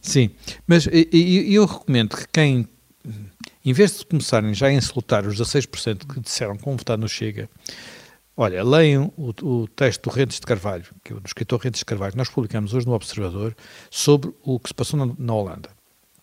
Sim, 0.00 0.30
mas 0.66 0.86
e, 0.86 1.52
eu 1.52 1.66
recomendo 1.66 2.16
que 2.16 2.26
quem, 2.32 2.68
em 3.64 3.72
vez 3.72 3.98
de 3.98 4.06
começarem 4.06 4.54
já 4.54 4.68
a 4.68 4.72
insultar 4.72 5.26
os 5.26 5.38
16% 5.38 6.06
que 6.06 6.20
disseram 6.20 6.56
como 6.56 6.76
votar 6.76 6.96
no 6.96 7.08
Chega, 7.08 7.50
olha, 8.36 8.62
leiam 8.62 9.12
o, 9.16 9.34
o, 9.42 9.68
texto 9.68 10.02
do 10.02 10.10
Rentes 10.10 10.40
de 10.40 10.46
Carvalho, 10.46 10.86
que 11.04 11.12
é 11.12 11.16
o 11.16 11.20
do 11.20 11.26
escritor 11.26 11.60
Rentes 11.60 11.80
de 11.80 11.84
Carvalho, 11.84 12.12
que 12.12 12.18
nós 12.18 12.28
publicamos 12.28 12.72
hoje 12.74 12.86
no 12.86 12.92
Observador, 12.94 13.56
sobre 13.90 14.32
o 14.42 14.58
que 14.58 14.68
se 14.68 14.74
passou 14.74 14.98
na, 15.04 15.12
na 15.18 15.34
Holanda. 15.34 15.70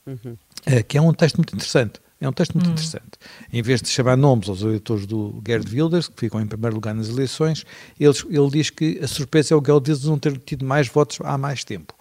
Uhum. 0.05 0.37
É, 0.65 0.81
que 0.81 0.97
é 0.97 1.01
um 1.01 1.13
texto 1.13 1.37
muito 1.37 1.53
interessante. 1.53 1.99
É 2.23 2.29
um 2.29 2.31
texto 2.31 2.53
muito 2.53 2.67
uhum. 2.67 2.71
interessante. 2.73 3.11
Em 3.51 3.61
vez 3.61 3.81
de 3.81 3.89
chamar 3.89 4.15
nomes 4.15 4.47
aos 4.47 4.61
eleitores 4.61 5.05
do 5.05 5.41
Gerd 5.45 5.69
Wilders, 5.69 6.07
que 6.07 6.21
ficam 6.21 6.39
em 6.39 6.47
primeiro 6.47 6.73
lugar 6.73 6.95
nas 6.95 7.09
eleições, 7.09 7.65
ele, 7.99 8.13
ele 8.29 8.49
diz 8.49 8.69
que 8.69 8.97
a 9.03 9.07
surpresa 9.07 9.53
é 9.53 9.57
o 9.57 9.59
Gerd 9.59 9.73
Wilders 9.73 10.05
não 10.05 10.17
ter 10.17 10.37
tido 10.37 10.65
mais 10.65 10.87
votos 10.87 11.19
há 11.21 11.37
mais 11.37 11.65
tempo. 11.65 11.93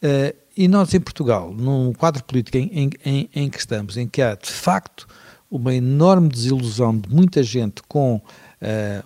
Uh, 0.00 0.32
e 0.56 0.68
nós, 0.68 0.94
em 0.94 1.00
Portugal, 1.00 1.52
num 1.52 1.92
quadro 1.92 2.22
político 2.22 2.56
em, 2.56 2.90
em, 3.04 3.28
em, 3.34 3.50
que 3.50 3.58
estamos, 3.58 3.96
em 3.96 4.06
que 4.06 4.22
há 4.22 4.36
de 4.36 4.48
facto 4.48 5.08
uma 5.50 5.74
enorme 5.74 6.28
desilusão 6.28 6.96
de 6.96 7.12
muita 7.12 7.42
gente 7.42 7.82
com, 7.88 8.14
uh, 8.16 8.22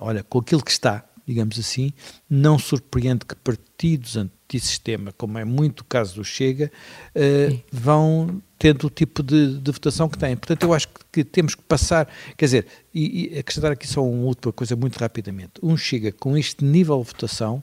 olha, 0.00 0.23
com 0.23 0.38
aquilo 0.38 0.62
que 0.62 0.71
está, 0.71 1.02
digamos 1.26 1.59
assim, 1.59 1.94
não 2.28 2.59
surpreende 2.59 3.25
que 3.25 3.35
partidos 3.35 4.18
antissistema, 4.18 5.12
como 5.12 5.38
é 5.38 5.47
muito 5.47 5.80
o 5.80 5.85
caso 5.85 6.16
do 6.16 6.25
Chega, 6.25 6.71
uh, 7.16 7.59
vão 7.73 8.42
tendo 8.62 8.87
o 8.87 8.90
tipo 8.90 9.25
de, 9.25 9.59
de, 9.59 9.73
votação 9.73 10.09
que 10.09 10.16
têm. 10.16 10.37
Portanto, 10.37 10.62
eu 10.62 10.73
acho 10.73 10.87
que, 10.87 11.00
que 11.11 11.25
temos 11.25 11.57
que 11.57 11.62
passar, 11.62 12.09
quer 12.37 12.45
dizer, 12.45 12.66
e, 12.95 13.35
e 13.35 13.38
acrescentar 13.40 13.73
aqui 13.73 13.88
só 13.88 14.07
uma 14.07 14.23
última 14.23 14.52
coisa 14.52 14.76
muito 14.76 14.97
rapidamente. 14.99 15.54
Um 15.61 15.76
Chega 15.76 16.12
com 16.12 16.37
este 16.38 16.64
nível 16.64 17.00
de 17.00 17.09
votação 17.09 17.61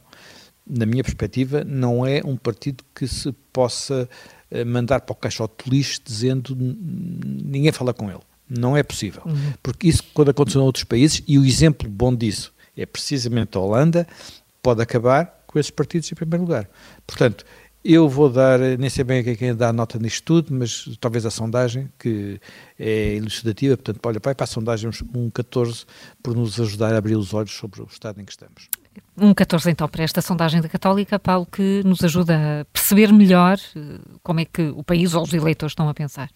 na 0.69 0.85
minha 0.85 1.01
perspectiva, 1.01 1.63
não 1.63 2.05
é 2.05 2.21
um 2.25 2.35
partido 2.35 2.83
que 2.93 3.07
se 3.07 3.31
possa 3.53 4.09
eh, 4.51 4.65
mandar 4.65 4.99
para 4.99 5.13
o 5.13 5.15
caixote 5.15 5.63
de 5.63 5.71
lixo 5.71 6.01
dizendo 6.03 6.53
ninguém 6.53 7.71
fala 7.71 7.93
com 7.93 8.11
ele. 8.11 8.19
Não 8.49 8.75
é 8.75 8.83
possível. 8.83 9.21
Uhum. 9.25 9.53
Porque 9.63 9.87
isso, 9.87 10.03
quando 10.13 10.31
aconteceu 10.31 10.59
em 10.59 10.65
outros 10.65 10.83
países, 10.83 11.23
e 11.25 11.39
o 11.39 11.45
exemplo 11.45 11.89
bom 11.89 12.13
disso 12.13 12.53
é 12.75 12.85
precisamente 12.85 13.57
a 13.57 13.61
Holanda, 13.61 14.05
pode 14.61 14.81
acabar 14.81 15.43
com 15.47 15.57
esses 15.57 15.71
partidos 15.71 16.11
em 16.11 16.15
primeiro 16.15 16.43
lugar. 16.43 16.69
Portanto, 17.07 17.45
eu 17.83 18.09
vou 18.09 18.29
dar, 18.29 18.59
nem 18.59 18.89
sei 18.89 19.03
bem 19.03 19.19
a 19.19 19.35
quem 19.35 19.55
dá 19.55 19.71
nota 19.71 19.97
nisto 19.97 20.23
tudo, 20.23 20.53
mas 20.53 20.97
talvez 20.99 21.25
a 21.25 21.31
sondagem, 21.31 21.89
que 21.97 22.39
é 22.77 23.15
elucidativa, 23.15 23.77
portanto, 23.77 23.99
olha, 24.05 24.19
vai 24.21 24.35
para 24.35 24.43
a 24.43 24.47
sondagem 24.47 24.89
um 25.15 25.29
14 25.29 25.85
por 26.21 26.35
nos 26.35 26.59
ajudar 26.59 26.93
a 26.93 26.97
abrir 26.97 27.15
os 27.15 27.33
olhos 27.33 27.51
sobre 27.51 27.81
o 27.81 27.87
estado 27.89 28.19
em 28.19 28.25
que 28.25 28.31
estamos. 28.31 28.67
Um 29.17 29.33
14 29.33 29.69
então 29.69 29.87
para 29.87 30.03
esta 30.03 30.21
sondagem 30.21 30.61
da 30.61 30.69
Católica, 30.69 31.19
Paulo, 31.19 31.45
que 31.45 31.81
nos 31.83 32.03
ajuda 32.03 32.61
a 32.61 32.65
perceber 32.65 33.11
melhor 33.11 33.57
eh, 33.75 33.99
como 34.23 34.39
é 34.39 34.45
que 34.45 34.61
o 34.69 34.83
país 34.83 35.13
ou 35.13 35.23
os 35.23 35.33
eleitores 35.33 35.71
estão 35.71 35.89
a 35.89 35.93
pensar. 35.93 36.29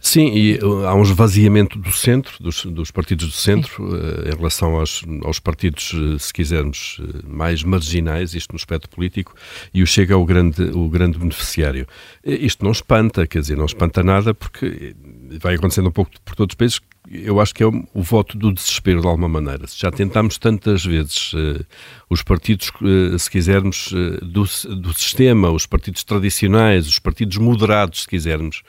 Sim, 0.00 0.32
e 0.34 0.58
uh, 0.58 0.86
há 0.86 0.94
um 0.94 1.02
esvaziamento 1.02 1.78
do 1.78 1.92
centro, 1.92 2.42
dos, 2.42 2.64
dos 2.64 2.90
partidos 2.90 3.26
do 3.26 3.32
centro, 3.32 3.84
uh, 3.84 4.28
em 4.28 4.36
relação 4.36 4.76
aos, 4.76 5.04
aos 5.24 5.38
partidos, 5.38 5.94
se 6.18 6.32
quisermos, 6.32 7.00
mais 7.24 7.62
marginais, 7.62 8.34
isto 8.34 8.52
no 8.52 8.56
aspecto 8.56 8.88
político, 8.88 9.34
e 9.72 9.82
o 9.82 9.86
Chega 9.86 10.14
é 10.14 10.16
o 10.16 10.24
grande, 10.24 10.62
o 10.74 10.88
grande 10.88 11.18
beneficiário. 11.18 11.86
Isto 12.24 12.64
não 12.64 12.72
espanta, 12.72 13.26
quer 13.26 13.40
dizer, 13.40 13.56
não 13.56 13.66
espanta 13.66 14.02
nada, 14.02 14.34
porque 14.34 14.94
vai 15.40 15.54
acontecendo 15.54 15.88
um 15.88 15.92
pouco 15.92 16.10
por 16.24 16.34
todos 16.34 16.52
os 16.52 16.56
países, 16.56 16.80
eu 17.10 17.38
acho 17.38 17.54
que 17.54 17.62
é 17.62 17.66
o, 17.66 18.02
voto 18.02 18.38
do 18.38 18.50
desespero 18.52 19.02
de 19.02 19.06
alguma 19.06 19.28
maneira. 19.28 19.66
Já 19.74 19.90
tentámos 19.90 20.38
tantas 20.38 20.84
vezes 20.84 21.34
uh, 21.34 21.64
os 22.08 22.22
partidos, 22.22 22.72
uh, 22.80 23.18
se 23.18 23.30
quisermos, 23.30 23.92
uh, 23.92 24.24
do, 24.24 24.44
do, 24.76 24.94
sistema, 24.94 25.50
os 25.50 25.66
partidos 25.66 26.02
tradicionais, 26.02 26.88
os 26.88 26.98
partidos 26.98 27.36
moderados, 27.36 28.02
se 28.02 28.08
quisermos, 28.08 28.62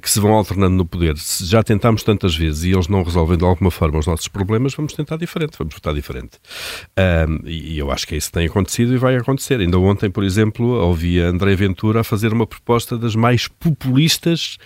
que 0.00 0.10
se 0.10 0.18
vão 0.20 0.32
alternando 0.32 0.74
no 0.74 0.86
poder. 0.86 1.18
Se 1.18 1.44
já 1.44 1.62
tentámos 1.62 2.02
tantas 2.02 2.34
vezes 2.34 2.64
e 2.64 2.72
eles 2.72 2.88
não 2.88 3.02
resolvem 3.02 3.36
de 3.36 3.44
alguma 3.44 3.70
forma 3.70 3.98
os 3.98 4.06
nossos 4.06 4.28
problemas, 4.28 4.74
vamos 4.74 4.94
tentar 4.94 5.16
diferente, 5.16 5.56
vamos 5.58 5.74
votar 5.74 5.94
diferente. 5.94 6.38
E, 7.44 7.78
eu 7.78 7.90
acho 7.90 8.06
que 8.06 8.16
isso 8.16 8.32
tem 8.32 8.46
acontecido 8.46 8.94
e 8.94 8.98
vai 8.98 9.16
acontecer. 9.16 9.60
Ainda 9.60 9.78
ontem, 9.78 10.10
por 10.10 10.24
exemplo, 10.24 10.66
ouvi 10.66 11.20
a 11.20 11.26
André 11.26 11.54
Ventura 11.54 12.00
a 12.00 12.04
fazer 12.04 12.32
uma 12.32 12.46
proposta 12.46 12.96
das 12.96 13.14
mais 13.14 13.48
populistas 13.48 14.58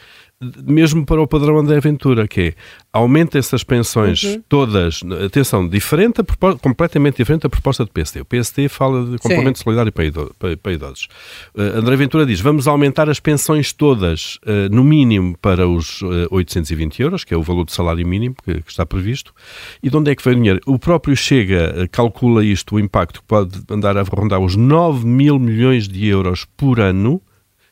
mesmo 0.67 1.05
para 1.05 1.21
o 1.21 1.27
padrão 1.27 1.59
André 1.59 1.79
Ventura, 1.81 2.27
que 2.27 2.41
é 2.41 2.55
aumenta 2.93 3.39
essas 3.39 3.63
pensões 3.63 4.23
uhum. 4.25 4.43
todas, 4.49 5.01
atenção, 5.25 5.69
diferente, 5.69 6.23
completamente 6.63 7.19
diferente 7.19 7.43
da 7.43 7.49
proposta 7.49 7.85
do 7.85 7.91
PSD. 7.91 8.23
O 8.23 8.25
PSD 8.25 8.69
fala 8.69 9.05
de 9.05 9.19
complemento 9.19 9.59
Sim. 9.59 9.65
solidário 9.65 9.93
para, 9.93 10.05
idosos. 10.07 10.33
Para, 10.39 10.73
idosos. 10.73 11.09
Uh, 11.55 11.79
André 11.79 11.95
Ventura 11.97 12.25
diz, 12.25 12.41
vamos 12.41 12.67
aumentar 12.67 13.09
as 13.11 13.21
pensões 13.21 13.73
todas, 13.73 14.37
uh, 14.47 14.75
no 14.75 14.83
mínimo 14.83 15.37
para 15.39 15.69
os 15.69 16.01
uh, 16.01 16.27
820 16.31 17.03
euros, 17.03 17.23
que 17.23 17.35
é 17.35 17.37
o 17.37 17.43
valor 17.43 17.65
do 17.65 17.71
salário 17.71 18.07
mínimo 18.07 18.35
que, 18.43 18.63
que, 18.63 18.71
está 18.71 18.87
previsto. 18.87 19.35
E 19.83 19.91
de 19.91 19.97
onde 19.97 20.11
é 20.11 20.15
que 20.15 20.25
vem 20.25 20.33
o 20.33 20.37
dinheiro? 20.37 20.61
O 20.67 20.79
próprio 20.79 21.15
Chega 21.15 21.87
calcula 21.93 22.43
isto, 22.43 22.77
o 22.77 22.81
impacto 22.81 23.21
que 23.21 23.27
pode 23.27 23.61
andar 23.69 23.97
a 23.99 24.03
rondar 24.03 24.41
os 24.41 24.57
9 24.57 25.07
mil 25.07 25.39
milhões 25.39 25.87
de 25.87 26.07
euros 26.07 26.47
por 26.57 26.81
ano, 26.81 27.21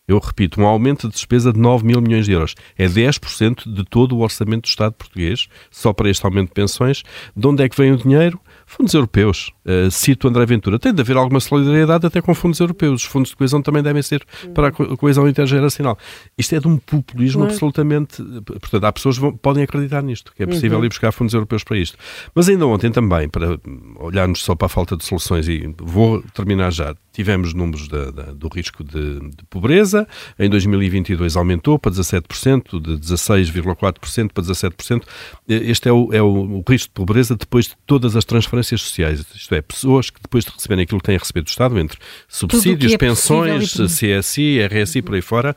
eu 0.09 0.18
repito, 0.18 0.59
um 0.61 0.66
aumento 0.66 1.07
de 1.07 1.12
despesa 1.12 1.53
de 1.53 1.61
9 1.61 1.87
mil 1.87 2.01
milhões 2.01 2.25
de 2.25 2.33
euros. 2.33 2.55
É 2.79 2.88
10% 2.88 3.71
de 3.71 3.85
todo 3.85 4.16
o 4.16 4.21
orçamento 4.21 4.62
do 4.62 4.68
Estado 4.68 4.94
português, 4.94 5.49
só 5.71 5.92
para 5.92 6.09
este 6.09 6.25
aumento 6.25 6.49
de 6.49 6.55
pensões. 6.55 7.03
De 7.37 7.47
onde 7.47 7.62
é 7.62 7.68
que 7.68 7.77
vem 7.77 7.92
o 7.92 7.97
dinheiro? 7.99 8.40
Fundos 8.64 8.94
europeus. 8.94 9.53
Uh, 9.66 9.90
cito 9.90 10.27
André 10.27 10.47
Ventura. 10.47 10.79
Tem 10.79 10.94
de 10.94 11.01
haver 11.03 11.16
alguma 11.16 11.40
solidariedade 11.40 12.07
até 12.07 12.23
com 12.23 12.35
fundos 12.35 12.59
europeus. 12.59 13.03
Os 13.03 13.09
fundos 13.09 13.31
de 13.31 13.37
coesão 13.37 13.61
também 13.61 13.83
devem 13.83 14.03
ser 14.03 14.25
para 14.55 14.68
a 14.68 14.73
coesão 14.73 15.29
intergeracional. 15.29 15.99
Isto 16.38 16.55
é 16.55 16.61
de 16.61 16.68
um 16.68 16.79
populismo 16.79 17.42
Não. 17.42 17.51
absolutamente. 17.51 18.23
Portanto, 18.44 18.85
há 18.85 18.92
pessoas 18.92 19.18
que 19.18 19.33
podem 19.33 19.62
acreditar 19.64 20.03
nisto, 20.03 20.33
que 20.35 20.42
é 20.42 20.47
possível 20.47 20.79
uhum. 20.79 20.85
ir 20.87 20.88
buscar 20.88 21.12
fundos 21.12 21.35
europeus 21.35 21.62
para 21.64 21.77
isto. 21.77 21.99
Mas 22.35 22.49
ainda 22.49 22.66
ontem 22.66 22.90
também, 22.90 23.29
para 23.29 23.59
olharmos 23.97 24.42
só 24.42 24.55
para 24.55 24.66
a 24.66 24.71
falta 24.71 24.97
de 24.97 25.05
soluções, 25.05 25.49
e 25.49 25.75
vou 25.79 26.23
terminar 26.35 26.73
já, 26.73 26.94
tivemos 27.18 27.52
números 27.52 27.88
da, 27.88 28.12
da, 28.12 28.22
do 28.33 28.46
risco 28.46 28.85
de, 28.85 29.18
de, 29.18 29.44
pobreza. 29.50 30.07
Em 30.38 30.48
2022 30.48 31.35
aumentou 31.35 31.76
para 31.76 31.90
17%, 31.90 32.81
de 32.81 32.92
16,4% 32.92 34.31
para 34.33 34.44
17%. 34.44 35.02
Este 35.48 35.88
é 35.88 35.92
o, 35.92 36.11
é 36.12 36.22
o, 36.22 36.28
o 36.28 36.64
risco 36.68 36.90
de 36.90 36.94
pobreza 36.94 37.35
depois 37.35 37.66
de 37.66 37.76
todas 37.85 38.14
as 38.14 38.24
transferências 38.24 38.83
sociais, 38.83 39.24
isto 39.35 39.52
é, 39.52 39.61
pessoas 39.61 40.11
que 40.11 40.22
depois 40.22 40.44
de 40.44 40.52
receberem 40.52 40.85
aquilo 40.85 41.00
que 41.00 41.07
têm 41.07 41.16
a 41.16 41.18
receber 41.18 41.42
do 41.42 41.48
Estado, 41.48 41.76
entre 41.81 41.98
subsídios, 42.28 42.92
é 42.92 42.96
pensões, 42.96 43.74
CSI, 43.74 44.61
RSI, 44.68 45.02
por 45.02 45.16
aí 45.16 45.22
fora, 45.22 45.57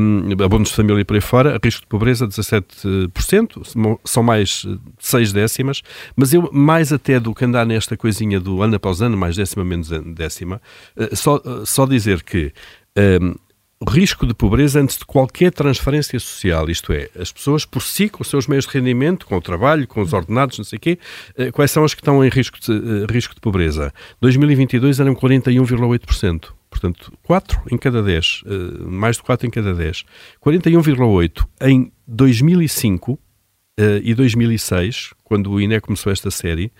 um, 0.00 0.42
abonos 0.42 0.70
de 0.70 0.74
família 0.74 1.04
por 1.04 1.14
aí 1.14 1.20
fora, 1.20 1.60
risco 1.62 1.82
de 1.82 1.88
pobreza 1.88 2.26
17%, 2.26 3.98
são 4.02 4.22
mais 4.22 4.66
6 4.98 5.34
décimas, 5.34 5.82
mas 6.16 6.32
eu, 6.32 6.48
mais 6.54 6.90
até 6.90 7.20
do 7.20 7.34
que 7.34 7.44
andar 7.44 7.66
nesta 7.66 7.98
coisinha 7.98 8.40
do 8.40 8.62
ano 8.62 8.76
após 8.76 9.02
ano, 9.02 9.14
mais 9.14 9.36
décima, 9.36 9.62
menos 9.62 9.90
décima, 9.90 10.56
eh, 10.56 10.85
só, 11.12 11.40
só 11.64 11.86
dizer 11.86 12.22
que 12.22 12.52
um, 13.20 13.34
risco 13.88 14.26
de 14.26 14.34
pobreza 14.34 14.80
antes 14.80 14.96
de 14.96 15.04
qualquer 15.04 15.52
transferência 15.52 16.18
social, 16.18 16.68
isto 16.70 16.92
é, 16.92 17.10
as 17.18 17.30
pessoas 17.30 17.66
por 17.66 17.82
si, 17.82 18.08
com 18.08 18.22
os 18.22 18.28
seus 18.28 18.46
meios 18.46 18.66
de 18.66 18.72
rendimento, 18.72 19.26
com 19.26 19.36
o 19.36 19.40
trabalho, 19.40 19.86
com 19.86 20.00
os 20.00 20.12
ordenados, 20.12 20.56
não 20.56 20.64
sei 20.64 20.78
o 20.78 20.80
quê, 20.80 20.98
eh, 21.36 21.50
quais 21.50 21.70
são 21.70 21.84
as 21.84 21.92
que 21.92 22.00
estão 22.00 22.24
em 22.24 22.28
risco 22.28 22.58
de, 22.58 23.06
risco 23.12 23.34
de 23.34 23.40
pobreza? 23.40 23.92
2022 24.20 24.98
eram 24.98 25.14
41,8%. 25.14 26.52
Portanto, 26.70 27.12
4 27.22 27.62
em 27.70 27.78
cada 27.78 28.02
10, 28.02 28.42
uh, 28.42 28.46
eh, 28.46 28.84
mais 28.86 29.16
de 29.16 29.22
4 29.22 29.46
em 29.46 29.50
cada 29.50 29.72
10. 29.74 30.04
41,8 30.44 31.46
em 31.62 31.92
2005 32.06 33.12
uh, 33.12 33.20
e 34.02 34.14
2006, 34.14 35.14
quando 35.22 35.50
o 35.50 35.60
INE 35.60 35.80
começou 35.80 36.12
esta 36.12 36.30
série, 36.30 36.72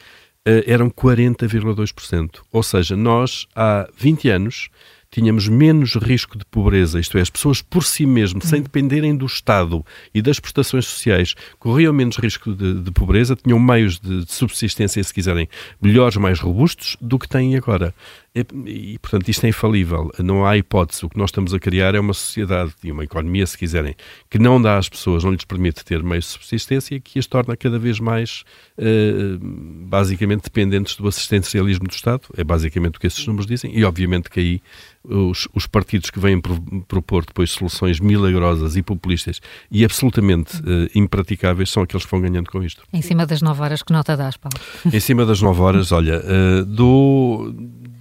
eram 0.67 0.89
40,2%. 0.89 2.41
Ou 2.53 2.63
seja, 2.63 2.97
nós, 2.97 3.47
há 3.55 3.89
20 3.97 4.29
anos, 4.29 4.69
tínhamos 5.11 5.49
menos 5.49 5.95
risco 5.97 6.37
de 6.37 6.45
pobreza, 6.45 7.01
isto 7.01 7.17
é, 7.19 7.21
as 7.21 7.31
pessoas 7.31 7.63
por 7.63 7.85
si 7.85 8.07
mesmas, 8.07 8.45
sem 8.45 8.63
dependerem 8.63 9.17
do 9.17 9.27
Estado 9.27 9.85
e 10.15 10.21
das 10.21 10.39
prestações 10.39 10.87
sociais, 10.87 11.35
corriam 11.59 11.93
menos 11.93 12.17
risco 12.17 12.53
de, 12.55 12.81
de 12.81 12.91
pobreza, 12.91 13.37
tinham 13.37 13.59
meios 13.59 13.99
de, 13.99 14.25
de 14.25 14.33
subsistência, 14.33 15.03
se 15.03 15.15
quiserem, 15.15 15.49
melhores, 15.81 16.17
mais 16.17 16.41
robustos 16.41 16.97
do 17.01 17.19
que 17.19 17.29
têm 17.29 17.57
agora. 17.57 17.95
E, 18.37 18.93
e, 18.93 18.99
portanto, 18.99 19.29
isto 19.31 19.47
é 19.47 19.49
infalível. 19.49 20.11
Não 20.19 20.45
há 20.45 20.59
hipótese. 20.59 21.07
O 21.07 21.09
que 21.09 21.17
nós 21.17 21.31
estamos 21.31 21.55
a 21.55 21.59
criar 21.59 21.95
é 21.95 22.01
uma 22.01 22.13
sociedade 22.13 22.75
e 22.85 22.93
uma 22.93 23.03
economia, 23.03 23.47
se 23.47 23.57
quiserem, 23.57 23.97
que 24.29 24.39
não 24.39 24.61
dá 24.61 24.77
às 24.77 24.91
pessoas, 24.91 25.25
não 25.25 25.33
lhes 25.33 25.45
permite 25.45 25.83
ter 25.83 26.03
meios 26.03 26.27
de 26.27 26.31
subsistência 26.33 26.97
e 26.97 27.01
que 27.01 27.19
as 27.19 27.27
torna 27.27 27.57
cada 27.57 27.79
vez 27.79 27.99
mais, 27.99 28.45
uh, 28.77 29.39
basicamente, 29.87 30.43
dependentes 30.45 30.97
do 30.97 31.09
assistencialismo 31.09 31.89
do 31.89 31.95
Estado. 31.95 32.25
É 32.37 32.45
basicamente 32.45 32.97
o 32.97 33.01
que 33.01 33.07
esses 33.07 33.27
números 33.27 33.47
dizem. 33.47 33.75
E, 33.75 33.83
obviamente, 33.85 34.29
que 34.29 34.39
aí 34.39 34.63
os, 35.09 35.49
os 35.55 35.67
partidos 35.67 36.11
que 36.11 36.19
vêm 36.19 36.41
pro, 36.41 36.61
propor 36.89 37.25
depois 37.25 37.51
soluções 37.51 38.01
milagrosas 38.01 38.77
e 38.77 38.83
populistas 38.83 39.41
e 39.71 39.85
absolutamente 39.85 40.57
uh, 40.59 40.91
impraticáveis 40.95 41.71
são 41.71 41.83
aqueles 41.83 42.05
que 42.05 42.11
vão 42.11 42.21
ganhando 42.21 42.51
com 42.51 42.63
isto. 42.63 42.83
Em 42.93 43.03
cima 43.03 43.27
das 43.27 43.43
9 43.43 43.63
horas, 43.63 43.83
que 43.83 43.93
nota 43.93 44.17
dás, 44.17 44.37
Paulo? 44.37 44.59
Em 44.93 45.01
cima 45.01 45.25
das 45.25 45.41
9 45.41 45.61
horas, 45.61 45.93
olha, 45.93 46.21
uh, 46.21 46.65
do 46.65 47.55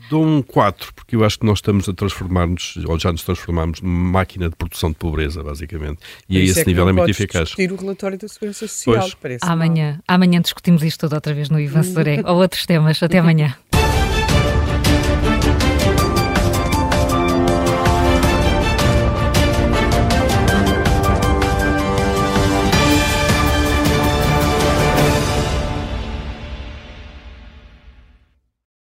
Dou 0.10 0.24
um 0.24 0.42
4, 0.42 0.94
porque 0.94 1.16
eu 1.16 1.24
acho 1.24 1.40
que 1.40 1.46
nós 1.46 1.58
estamos 1.58 1.90
a 1.90 1.94
transformar-nos, 1.94 2.78
ou 2.86 3.00
já 3.00 3.12
nos 3.12 3.24
transformamos, 3.24 3.82
numa 3.82 4.12
máquina 4.12 4.50
de 4.50 4.56
produção 4.56 4.92
de 4.92 4.96
pobreza, 4.98 5.44
basicamente. 5.44 6.00
E 6.30 6.38
a 6.38 6.42
esse 6.42 6.62
é 6.62 6.66
nível 6.66 6.88
é 6.88 6.94
muito 6.94 7.10
eficaz. 7.10 7.50
discutir 7.50 7.72
o 7.72 7.76
relatório 7.76 8.18
da 8.18 8.28
Segurança 8.28 8.68
Social, 8.68 9.00
pois. 9.00 9.14
parece. 9.16 9.46
Amanhã, 9.46 10.00
amanhã 10.08 10.42
discutimos 10.42 10.84
isto 10.84 11.02
tudo 11.02 11.14
outra 11.14 11.34
vez 11.34 11.50
no 11.50 11.60
Ivan 11.60 11.82
Soré, 11.82 12.22
ou 12.24 12.38
outros 12.38 12.66
temas. 12.66 13.02
Até 13.02 13.18
amanhã. 13.18 13.56